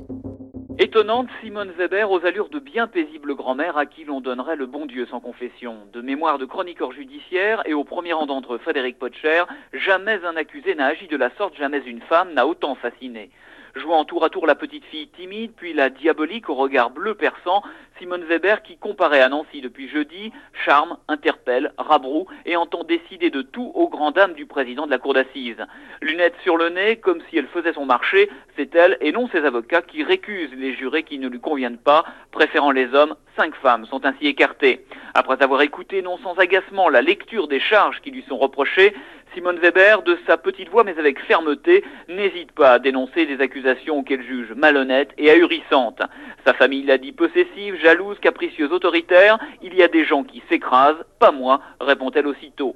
Étonnante 0.81 1.27
Simone 1.41 1.73
Weber 1.77 2.09
aux 2.09 2.25
allures 2.25 2.47
de 2.47 2.57
bien 2.57 2.87
paisible 2.87 3.35
grand-mère 3.35 3.75
à 3.75 3.85
qui 3.85 4.05
l'on 4.05 4.21
donnerait 4.21 4.55
le 4.55 4.65
bon 4.65 4.85
Dieu 4.85 5.05
sans 5.07 5.19
confession. 5.19 5.79
De 5.91 5.99
mémoire 5.99 6.37
de 6.37 6.45
chroniqueur 6.45 6.93
judiciaire 6.93 7.61
et 7.65 7.73
au 7.73 7.83
premier 7.83 8.13
rang 8.13 8.27
d'entre 8.27 8.57
Frédéric 8.57 8.97
Potcher, 8.97 9.43
jamais 9.73 10.23
un 10.23 10.37
accusé 10.37 10.75
n'a 10.75 10.85
agi 10.85 11.07
de 11.07 11.17
la 11.17 11.31
sorte, 11.31 11.57
jamais 11.57 11.81
une 11.85 11.99
femme 11.99 12.33
n'a 12.33 12.47
autant 12.47 12.75
fasciné. 12.75 13.29
Jouant 13.75 14.05
tour 14.05 14.23
à 14.23 14.29
tour 14.29 14.47
la 14.47 14.55
petite 14.55 14.85
fille 14.85 15.09
timide, 15.09 15.51
puis 15.55 15.73
la 15.73 15.89
diabolique 15.89 16.49
au 16.49 16.55
regard 16.55 16.89
bleu 16.89 17.13
perçant, 17.13 17.61
Simone 17.99 18.23
Weber 18.23 18.63
qui 18.63 18.77
comparait 18.77 19.21
à 19.21 19.29
Nancy 19.29 19.61
depuis 19.61 19.89
jeudi, 19.89 20.31
charme, 20.65 20.97
interpelle, 21.07 21.73
rabroue 21.77 22.27
et 22.45 22.55
entend 22.55 22.83
décider 22.83 23.29
de 23.29 23.41
tout 23.41 23.71
aux 23.75 23.89
grandes 23.89 24.15
dames 24.15 24.33
du 24.33 24.45
président 24.45 24.85
de 24.85 24.91
la 24.91 24.97
cour 24.97 25.13
d'assises. 25.13 25.65
Lunettes 26.01 26.35
sur 26.43 26.57
le 26.57 26.69
nez, 26.69 26.95
comme 26.95 27.21
si 27.29 27.37
elle 27.37 27.47
faisait 27.47 27.73
son 27.73 27.85
marché, 27.85 28.29
c'est 28.55 28.73
elle 28.73 28.97
et 29.01 29.11
non 29.11 29.27
ses 29.27 29.43
avocats 29.45 29.81
qui 29.81 30.03
récusent 30.03 30.53
les 30.55 30.73
jurés 30.73 31.03
qui 31.03 31.19
ne 31.19 31.27
lui 31.27 31.39
conviennent 31.39 31.77
pas, 31.77 32.05
préférant 32.31 32.71
les 32.71 32.93
hommes, 32.93 33.15
cinq 33.37 33.53
femmes 33.55 33.85
sont 33.85 34.05
ainsi 34.05 34.27
écartées. 34.27 34.85
Après 35.13 35.41
avoir 35.43 35.61
écouté 35.61 36.01
non 36.01 36.17
sans 36.17 36.35
agacement 36.35 36.89
la 36.89 37.01
lecture 37.01 37.47
des 37.47 37.59
charges 37.59 38.01
qui 38.01 38.11
lui 38.11 38.23
sont 38.27 38.37
reprochées, 38.37 38.95
Simone 39.33 39.59
Weber, 39.59 40.01
de 40.03 40.17
sa 40.25 40.37
petite 40.37 40.69
voix 40.69 40.83
mais 40.83 40.97
avec 40.97 41.19
fermeté, 41.25 41.83
n'hésite 42.07 42.51
pas 42.51 42.73
à 42.73 42.79
dénoncer 42.79 43.25
des 43.25 43.39
accusations 43.41 44.03
qu'elle 44.03 44.25
juge 44.25 44.53
malhonnêtes 44.55 45.11
et 45.17 45.29
ahurissantes. 45.29 46.01
Sa 46.45 46.53
famille 46.53 46.83
l'a 46.83 46.97
dit 46.97 47.11
possessive, 47.11 47.75
jalouse, 47.81 48.17
capricieuse, 48.21 48.71
autoritaire. 48.71 49.37
Il 49.61 49.75
y 49.75 49.83
a 49.83 49.87
des 49.87 50.05
gens 50.05 50.23
qui 50.23 50.41
s'écrasent, 50.49 51.03
pas 51.19 51.31
moi, 51.31 51.61
répond-elle 51.79 52.27
aussitôt. 52.27 52.75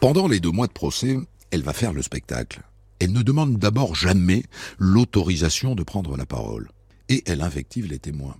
Pendant 0.00 0.26
les 0.26 0.40
deux 0.40 0.50
mois 0.50 0.66
de 0.66 0.72
procès, 0.72 1.16
elle 1.50 1.62
va 1.62 1.72
faire 1.72 1.92
le 1.92 2.02
spectacle. 2.02 2.60
Elle 3.00 3.12
ne 3.12 3.22
demande 3.22 3.58
d'abord 3.58 3.94
jamais 3.94 4.42
l'autorisation 4.78 5.74
de 5.74 5.82
prendre 5.82 6.16
la 6.16 6.26
parole. 6.26 6.68
Et 7.08 7.22
elle 7.26 7.40
invective 7.40 7.88
les 7.88 7.98
témoins. 7.98 8.36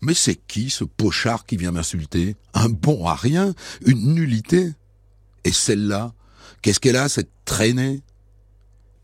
Mais 0.00 0.14
c'est 0.14 0.34
qui 0.34 0.70
ce 0.70 0.84
pochard 0.84 1.46
qui 1.46 1.56
vient 1.56 1.72
m'insulter? 1.72 2.36
Un 2.52 2.68
bon 2.68 3.06
à 3.06 3.14
rien? 3.14 3.54
Une 3.86 4.14
nullité? 4.14 4.68
Et 5.44 5.52
celle-là? 5.52 6.12
Qu'est-ce 6.62 6.80
qu'elle 6.80 6.96
a, 6.96 7.08
cette 7.08 7.30
traînée? 7.44 8.02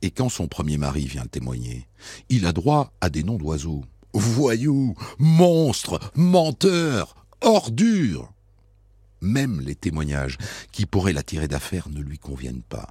Et 0.02 0.10
quand 0.10 0.28
son 0.28 0.48
premier 0.48 0.78
mari 0.78 1.06
vient 1.06 1.26
témoigner, 1.26 1.86
il 2.28 2.46
a 2.46 2.52
droit 2.52 2.92
à 3.00 3.10
des 3.10 3.22
noms 3.22 3.36
d'oiseaux. 3.36 3.84
Voyou, 4.12 4.94
monstre, 5.18 6.00
menteur, 6.14 7.14
ordure. 7.42 8.32
Même 9.20 9.60
les 9.60 9.74
témoignages 9.74 10.38
qui 10.72 10.86
pourraient 10.86 11.12
la 11.12 11.22
tirer 11.22 11.48
d'affaire 11.48 11.88
ne 11.90 12.00
lui 12.00 12.18
conviennent 12.18 12.62
pas. 12.62 12.88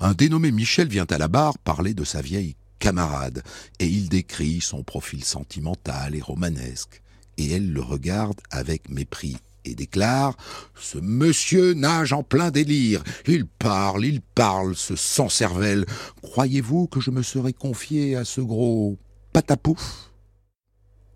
Un 0.00 0.12
dénommé 0.14 0.50
Michel 0.50 0.88
vient 0.88 1.06
à 1.10 1.18
la 1.18 1.28
barre 1.28 1.58
parler 1.58 1.94
de 1.94 2.04
sa 2.04 2.20
vieille 2.20 2.56
camarade, 2.78 3.42
et 3.78 3.86
il 3.86 4.08
décrit 4.08 4.60
son 4.60 4.82
profil 4.82 5.24
sentimental 5.24 6.14
et 6.14 6.20
romanesque, 6.20 7.02
et 7.36 7.52
elle 7.52 7.72
le 7.72 7.82
regarde 7.82 8.40
avec 8.50 8.88
mépris 8.88 9.36
déclare 9.74 10.36
Ce 10.74 10.98
monsieur 10.98 11.74
nage 11.74 12.12
en 12.12 12.22
plein 12.22 12.50
délire. 12.50 13.02
Il 13.26 13.46
parle, 13.46 14.04
il 14.04 14.20
parle, 14.20 14.74
ce 14.76 14.96
sans-cervelle. 14.96 15.86
Croyez-vous 16.22 16.86
que 16.86 17.00
je 17.00 17.10
me 17.10 17.22
serais 17.22 17.52
confié 17.52 18.16
à 18.16 18.24
ce 18.24 18.40
gros 18.40 18.98
patapouf? 19.32 20.10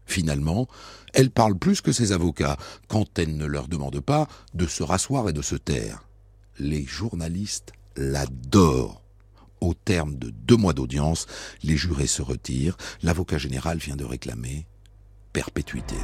Finalement, 0.07 0.69
elle 1.15 1.31
parle 1.31 1.57
plus 1.57 1.81
que 1.81 1.93
ses 1.93 2.13
avocats, 2.13 2.57
quand 2.89 3.19
elle 3.19 3.37
ne 3.37 3.47
leur 3.47 3.69
demande 3.69 4.01
pas 4.01 4.29
de 4.55 4.67
se 4.67 4.83
rasseoir 4.83 5.29
et 5.29 5.33
de 5.33 5.43
se 5.43 5.57
taire. 5.57 6.05
Les 6.59 6.85
journalistes 6.85 7.73
l'adorent. 7.97 9.03
Au 9.61 9.75
terme 9.75 10.17
de 10.17 10.31
deux 10.31 10.57
mois 10.57 10.73
d'audience, 10.73 11.27
les 11.63 11.77
jurés 11.77 12.09
se 12.09 12.21
retirent. 12.21 12.77
L'avocat 13.03 13.39
général 13.39 13.79
vient 13.79 13.97
de 13.97 14.05
réclamer 14.05 14.67
perpétuité. 15.33 15.97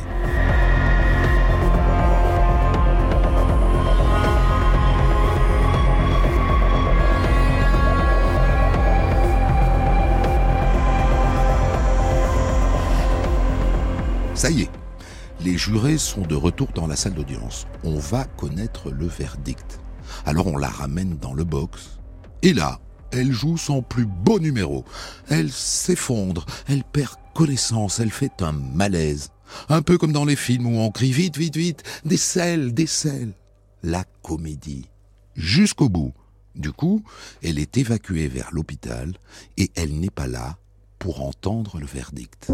Ça 14.38 14.51
y 14.51 14.62
est, 14.62 14.70
les 15.40 15.59
jurés 15.59 15.98
sont 15.98 16.20
de 16.20 16.37
retour 16.37 16.68
dans 16.72 16.87
la 16.87 16.94
salle 16.94 17.14
d'audience. 17.14 17.66
On 17.83 17.98
va 17.98 18.24
connaître 18.24 18.92
le 18.92 19.09
verdict. 19.09 19.81
Alors 20.27 20.46
on 20.46 20.57
la 20.57 20.68
ramène 20.68 21.16
dans 21.16 21.35
le 21.35 21.42
box. 21.42 21.98
Et 22.42 22.53
là, 22.53 22.79
elle 23.11 23.33
joue 23.33 23.57
son 23.57 23.83
plus 23.83 24.07
beau 24.07 24.38
numéro. 24.38 24.85
Elle 25.29 25.51
s'effondre, 25.51 26.46
elle 26.68 26.85
perd 26.85 27.16
connaissance, 27.35 27.98
elle 27.98 28.12
fait 28.12 28.40
un 28.40 28.53
malaise. 28.53 29.31
Un 29.68 29.83
peu 29.83 29.98
comme 29.98 30.12
dans 30.12 30.24
les 30.24 30.37
films 30.37 30.66
où 30.66 30.79
on 30.79 30.92
crie 30.92 31.11
vite, 31.11 31.37
vite, 31.37 31.57
vite, 31.57 31.83
des 32.05 32.16
selles, 32.16 32.72
des 32.72 32.87
selles. 32.87 33.33
La 33.83 34.05
comédie. 34.22 34.88
Jusqu'au 35.35 35.88
bout. 35.88 36.14
Du 36.55 36.70
coup, 36.70 37.03
elle 37.42 37.59
est 37.59 37.77
évacuée 37.77 38.29
vers 38.29 38.51
l'hôpital 38.53 39.14
et 39.57 39.72
elle 39.74 39.98
n'est 39.98 40.11
pas 40.11 40.29
là 40.29 40.59
pour 41.01 41.27
entendre 41.27 41.81
le 41.81 41.87
verdict. 41.87 42.53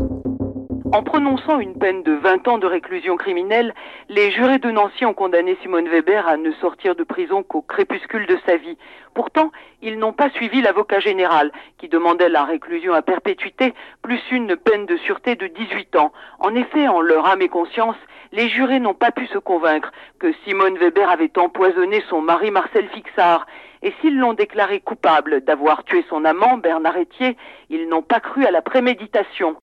En 0.94 1.02
prononçant 1.02 1.58
une 1.58 1.76
peine 1.76 2.04
de 2.04 2.12
20 2.12 2.46
ans 2.46 2.58
de 2.58 2.68
réclusion 2.68 3.16
criminelle, 3.16 3.74
les 4.08 4.30
jurés 4.30 4.60
de 4.60 4.70
Nancy 4.70 5.04
ont 5.04 5.12
condamné 5.12 5.58
Simone 5.60 5.88
Weber 5.88 6.28
à 6.28 6.36
ne 6.36 6.52
sortir 6.52 6.94
de 6.94 7.02
prison 7.02 7.42
qu'au 7.42 7.62
crépuscule 7.62 8.26
de 8.28 8.38
sa 8.46 8.56
vie. 8.56 8.78
Pourtant, 9.12 9.50
ils 9.82 9.98
n'ont 9.98 10.12
pas 10.12 10.30
suivi 10.30 10.62
l'avocat 10.62 11.00
général, 11.00 11.50
qui 11.78 11.88
demandait 11.88 12.28
la 12.28 12.44
réclusion 12.44 12.94
à 12.94 13.02
perpétuité, 13.02 13.74
plus 14.02 14.22
une 14.30 14.54
peine 14.54 14.86
de 14.86 14.96
sûreté 14.98 15.34
de 15.34 15.48
18 15.48 15.96
ans. 15.96 16.12
En 16.38 16.54
effet, 16.54 16.86
en 16.86 17.00
leur 17.00 17.26
âme 17.26 17.42
et 17.42 17.48
conscience, 17.48 17.96
les 18.30 18.48
jurés 18.48 18.78
n'ont 18.78 18.94
pas 18.94 19.10
pu 19.10 19.26
se 19.26 19.38
convaincre 19.38 19.90
que 20.20 20.32
Simone 20.44 20.78
Weber 20.78 21.10
avait 21.10 21.36
empoisonné 21.36 22.04
son 22.08 22.20
mari 22.20 22.52
Marcel 22.52 22.88
Fixard. 22.90 23.48
Et 23.82 23.92
s'ils 24.00 24.16
l'ont 24.16 24.34
déclaré 24.34 24.78
coupable 24.78 25.40
d'avoir 25.40 25.82
tué 25.82 26.04
son 26.08 26.24
amant, 26.24 26.56
Bernard 26.56 26.96
Etier, 26.96 27.36
ils 27.68 27.88
n'ont 27.88 28.02
pas 28.02 28.20
cru 28.20 28.46
à 28.46 28.52
la 28.52 28.62
préméditation. 28.62 29.56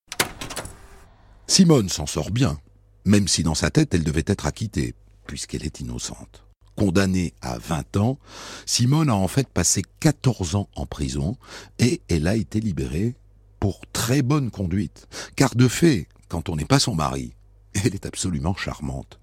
Simone 1.51 1.89
s'en 1.89 2.05
sort 2.05 2.31
bien, 2.31 2.57
même 3.03 3.27
si 3.27 3.43
dans 3.43 3.55
sa 3.55 3.69
tête 3.69 3.93
elle 3.93 4.05
devait 4.05 4.23
être 4.25 4.45
acquittée, 4.45 4.95
puisqu'elle 5.27 5.65
est 5.65 5.81
innocente. 5.81 6.45
Condamnée 6.77 7.33
à 7.41 7.57
20 7.57 7.97
ans, 7.97 8.17
Simone 8.65 9.09
a 9.09 9.15
en 9.15 9.27
fait 9.27 9.49
passé 9.49 9.81
14 9.99 10.55
ans 10.55 10.69
en 10.77 10.85
prison 10.85 11.35
et 11.77 11.99
elle 12.07 12.27
a 12.27 12.37
été 12.37 12.61
libérée 12.61 13.15
pour 13.59 13.81
très 13.91 14.21
bonne 14.21 14.49
conduite. 14.49 15.09
Car 15.35 15.53
de 15.53 15.67
fait, 15.67 16.07
quand 16.29 16.47
on 16.47 16.55
n'est 16.55 16.63
pas 16.63 16.79
son 16.79 16.95
mari, 16.95 17.33
elle 17.73 17.95
est 17.95 18.05
absolument 18.05 18.55
charmante. 18.55 19.19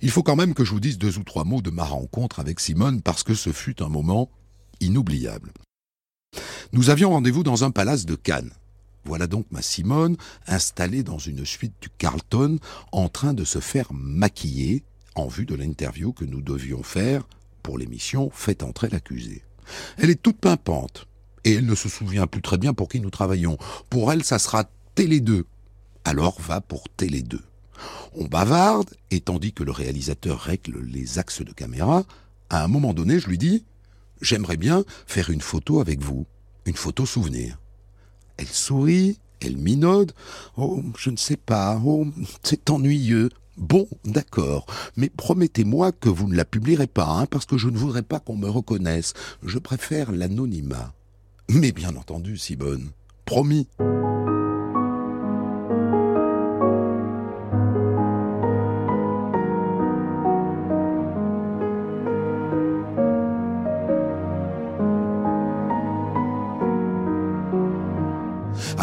Il 0.00 0.10
faut 0.10 0.22
quand 0.22 0.34
même 0.34 0.54
que 0.54 0.64
je 0.64 0.70
vous 0.70 0.80
dise 0.80 0.96
deux 0.96 1.18
ou 1.18 1.24
trois 1.24 1.44
mots 1.44 1.60
de 1.60 1.68
ma 1.68 1.84
rencontre 1.84 2.40
avec 2.40 2.58
Simone 2.58 3.02
parce 3.02 3.22
que 3.22 3.34
ce 3.34 3.52
fut 3.52 3.82
un 3.82 3.90
moment 3.90 4.30
inoubliable. 4.80 5.52
Nous 6.72 6.88
avions 6.88 7.10
rendez-vous 7.10 7.42
dans 7.42 7.64
un 7.64 7.70
palace 7.70 8.06
de 8.06 8.14
Cannes. 8.14 8.54
Voilà 9.06 9.28
donc 9.28 9.46
ma 9.52 9.62
Simone 9.62 10.16
installée 10.48 11.04
dans 11.04 11.18
une 11.18 11.46
suite 11.46 11.74
du 11.80 11.88
Carlton 11.90 12.58
en 12.90 13.08
train 13.08 13.34
de 13.34 13.44
se 13.44 13.60
faire 13.60 13.92
maquiller 13.92 14.82
en 15.14 15.28
vue 15.28 15.46
de 15.46 15.54
l'interview 15.54 16.12
que 16.12 16.24
nous 16.24 16.40
devions 16.40 16.82
faire 16.82 17.22
pour 17.62 17.78
l'émission 17.78 18.30
Faites 18.34 18.64
entrer 18.64 18.88
l'accusé. 18.88 19.44
Elle 19.96 20.10
est 20.10 20.20
toute 20.20 20.38
pimpante 20.38 21.06
et 21.44 21.54
elle 21.54 21.66
ne 21.66 21.76
se 21.76 21.88
souvient 21.88 22.26
plus 22.26 22.42
très 22.42 22.58
bien 22.58 22.74
pour 22.74 22.88
qui 22.88 22.98
nous 22.98 23.10
travaillons. 23.10 23.58
Pour 23.90 24.12
elle, 24.12 24.24
ça 24.24 24.40
sera 24.40 24.64
Télé 24.96 25.20
2. 25.20 25.46
Alors 26.04 26.40
va 26.40 26.60
pour 26.60 26.88
Télé 26.88 27.22
2. 27.22 27.40
On 28.14 28.24
bavarde 28.24 28.90
et 29.12 29.20
tandis 29.20 29.52
que 29.52 29.62
le 29.62 29.70
réalisateur 29.70 30.40
règle 30.40 30.80
les 30.84 31.20
axes 31.20 31.42
de 31.42 31.52
caméra, 31.52 32.02
à 32.50 32.64
un 32.64 32.68
moment 32.68 32.92
donné, 32.92 33.20
je 33.20 33.28
lui 33.28 33.38
dis 33.38 33.64
J'aimerais 34.20 34.56
bien 34.56 34.84
faire 35.06 35.30
une 35.30 35.42
photo 35.42 35.78
avec 35.78 36.02
vous, 36.02 36.26
une 36.64 36.74
photo 36.74 37.06
souvenir. 37.06 37.56
Elle 38.36 38.48
sourit, 38.48 39.18
elle 39.40 39.56
minaude. 39.56 40.12
Oh, 40.56 40.82
je 40.98 41.10
ne 41.10 41.16
sais 41.16 41.36
pas. 41.36 41.80
Oh, 41.84 42.06
c'est 42.42 42.70
ennuyeux. 42.70 43.30
Bon, 43.56 43.88
d'accord, 44.04 44.66
mais 44.96 45.08
promettez-moi 45.08 45.90
que 45.92 46.10
vous 46.10 46.28
ne 46.28 46.36
la 46.36 46.44
publierez 46.44 46.86
pas, 46.86 47.06
hein, 47.08 47.26
parce 47.26 47.46
que 47.46 47.56
je 47.56 47.68
ne 47.70 47.78
voudrais 47.78 48.02
pas 48.02 48.20
qu'on 48.20 48.36
me 48.36 48.50
reconnaisse. 48.50 49.14
Je 49.42 49.58
préfère 49.58 50.12
l'anonymat. 50.12 50.92
Mais 51.48 51.72
bien 51.72 51.96
entendu, 51.96 52.36
Simone. 52.36 52.90
Promis. 53.24 53.66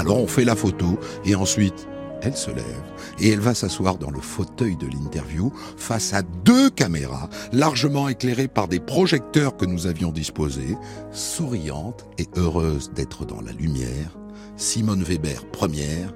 Alors 0.03 0.19
on 0.19 0.27
fait 0.27 0.43
la 0.43 0.57
photo 0.57 0.99
et 1.23 1.33
ensuite 1.33 1.87
elle 2.21 2.35
se 2.35 2.51
lève 2.51 2.83
et 3.21 3.29
elle 3.29 3.39
va 3.39 3.53
s'asseoir 3.53 3.97
dans 3.97 4.11
le 4.11 4.19
fauteuil 4.19 4.75
de 4.75 4.85
l'interview 4.85 5.49
face 5.77 6.13
à 6.13 6.23
deux 6.43 6.69
caméras 6.69 7.29
largement 7.53 8.09
éclairées 8.09 8.49
par 8.49 8.67
des 8.67 8.81
projecteurs 8.81 9.55
que 9.55 9.63
nous 9.63 9.87
avions 9.87 10.11
disposés, 10.11 10.75
souriante 11.13 12.05
et 12.17 12.27
heureuse 12.35 12.91
d'être 12.93 13.25
dans 13.25 13.39
la 13.39 13.53
lumière. 13.53 14.17
Simone 14.57 15.03
Weber 15.03 15.45
première, 15.51 16.13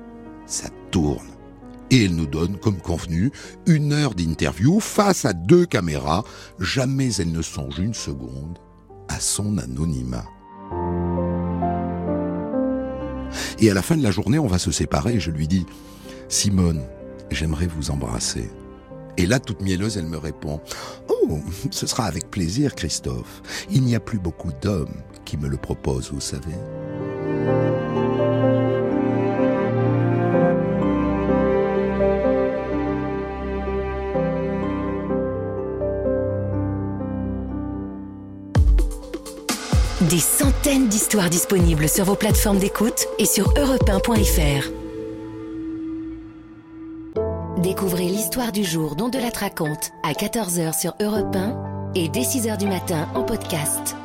ça 0.48 0.68
tourne. 0.92 1.28
Et 1.90 2.04
elle 2.04 2.16
nous 2.18 2.28
donne, 2.28 2.58
comme 2.58 2.82
convenu, 2.82 3.32
une 3.68 3.94
heure 3.94 4.16
d'interview 4.16 4.82
face 4.82 5.24
à 5.24 5.32
deux 5.32 5.66
caméras. 5.66 6.26
Jamais 6.60 7.16
elle 7.16 7.32
ne 7.32 7.42
songe 7.42 7.80
une 7.80 7.94
seconde 7.94 8.60
à 9.08 9.22
son 9.22 9.58
anonymat. 9.58 10.26
Et 13.60 13.72
à 13.72 13.74
la 13.74 13.82
fin 13.82 13.98
de 13.98 14.04
la 14.04 14.12
journée, 14.12 14.40
on 14.40 14.48
va 14.48 14.60
se 14.60 14.72
séparer 14.72 15.16
et 15.16 15.20
je 15.20 15.32
lui 15.32 15.48
dis, 15.48 15.66
Simone, 16.30 16.84
j'aimerais 17.32 17.68
vous 17.68 17.90
embrasser. 17.90 18.50
Et 19.18 19.26
là, 19.26 19.40
toute 19.40 19.62
mielleuse, 19.62 19.98
elle 19.98 20.06
me 20.06 20.18
répond, 20.18 20.62
Oh, 21.10 21.40
ce 21.72 21.88
sera 21.88 22.06
avec 22.06 22.30
plaisir, 22.30 22.76
Christophe. 22.76 23.42
Il 23.72 23.84
n'y 23.84 23.96
a 23.96 24.00
plus 24.00 24.20
beaucoup 24.20 24.52
d'hommes 24.62 25.02
qui 25.26 25.38
me 25.38 25.48
le 25.48 25.58
proposent, 25.58 26.12
vous 26.12 26.22
savez. 26.22 26.54
Des 40.10 40.20
centaines 40.20 40.88
d'histoires 40.88 41.30
disponibles 41.30 41.90
sur 41.90 42.06
vos 42.06 42.16
plateformes 42.16 42.60
d'écoute 42.60 43.08
et 43.20 43.26
sur 43.26 43.52
europe 43.58 43.90
Découvrez 47.58 48.06
l'histoire 48.06 48.54
du 48.54 48.64
jour 48.64 48.96
dont 48.96 49.10
de 49.10 49.18
la 49.18 49.30
raconte 49.38 49.92
à 50.04 50.14
14h 50.14 50.80
sur 50.80 50.94
Europe 51.02 51.36
1 51.36 51.92
et 51.96 52.08
dès 52.08 52.22
6h 52.22 52.58
du 52.58 52.68
matin 52.68 53.10
en 53.16 53.24
podcast. 53.24 53.98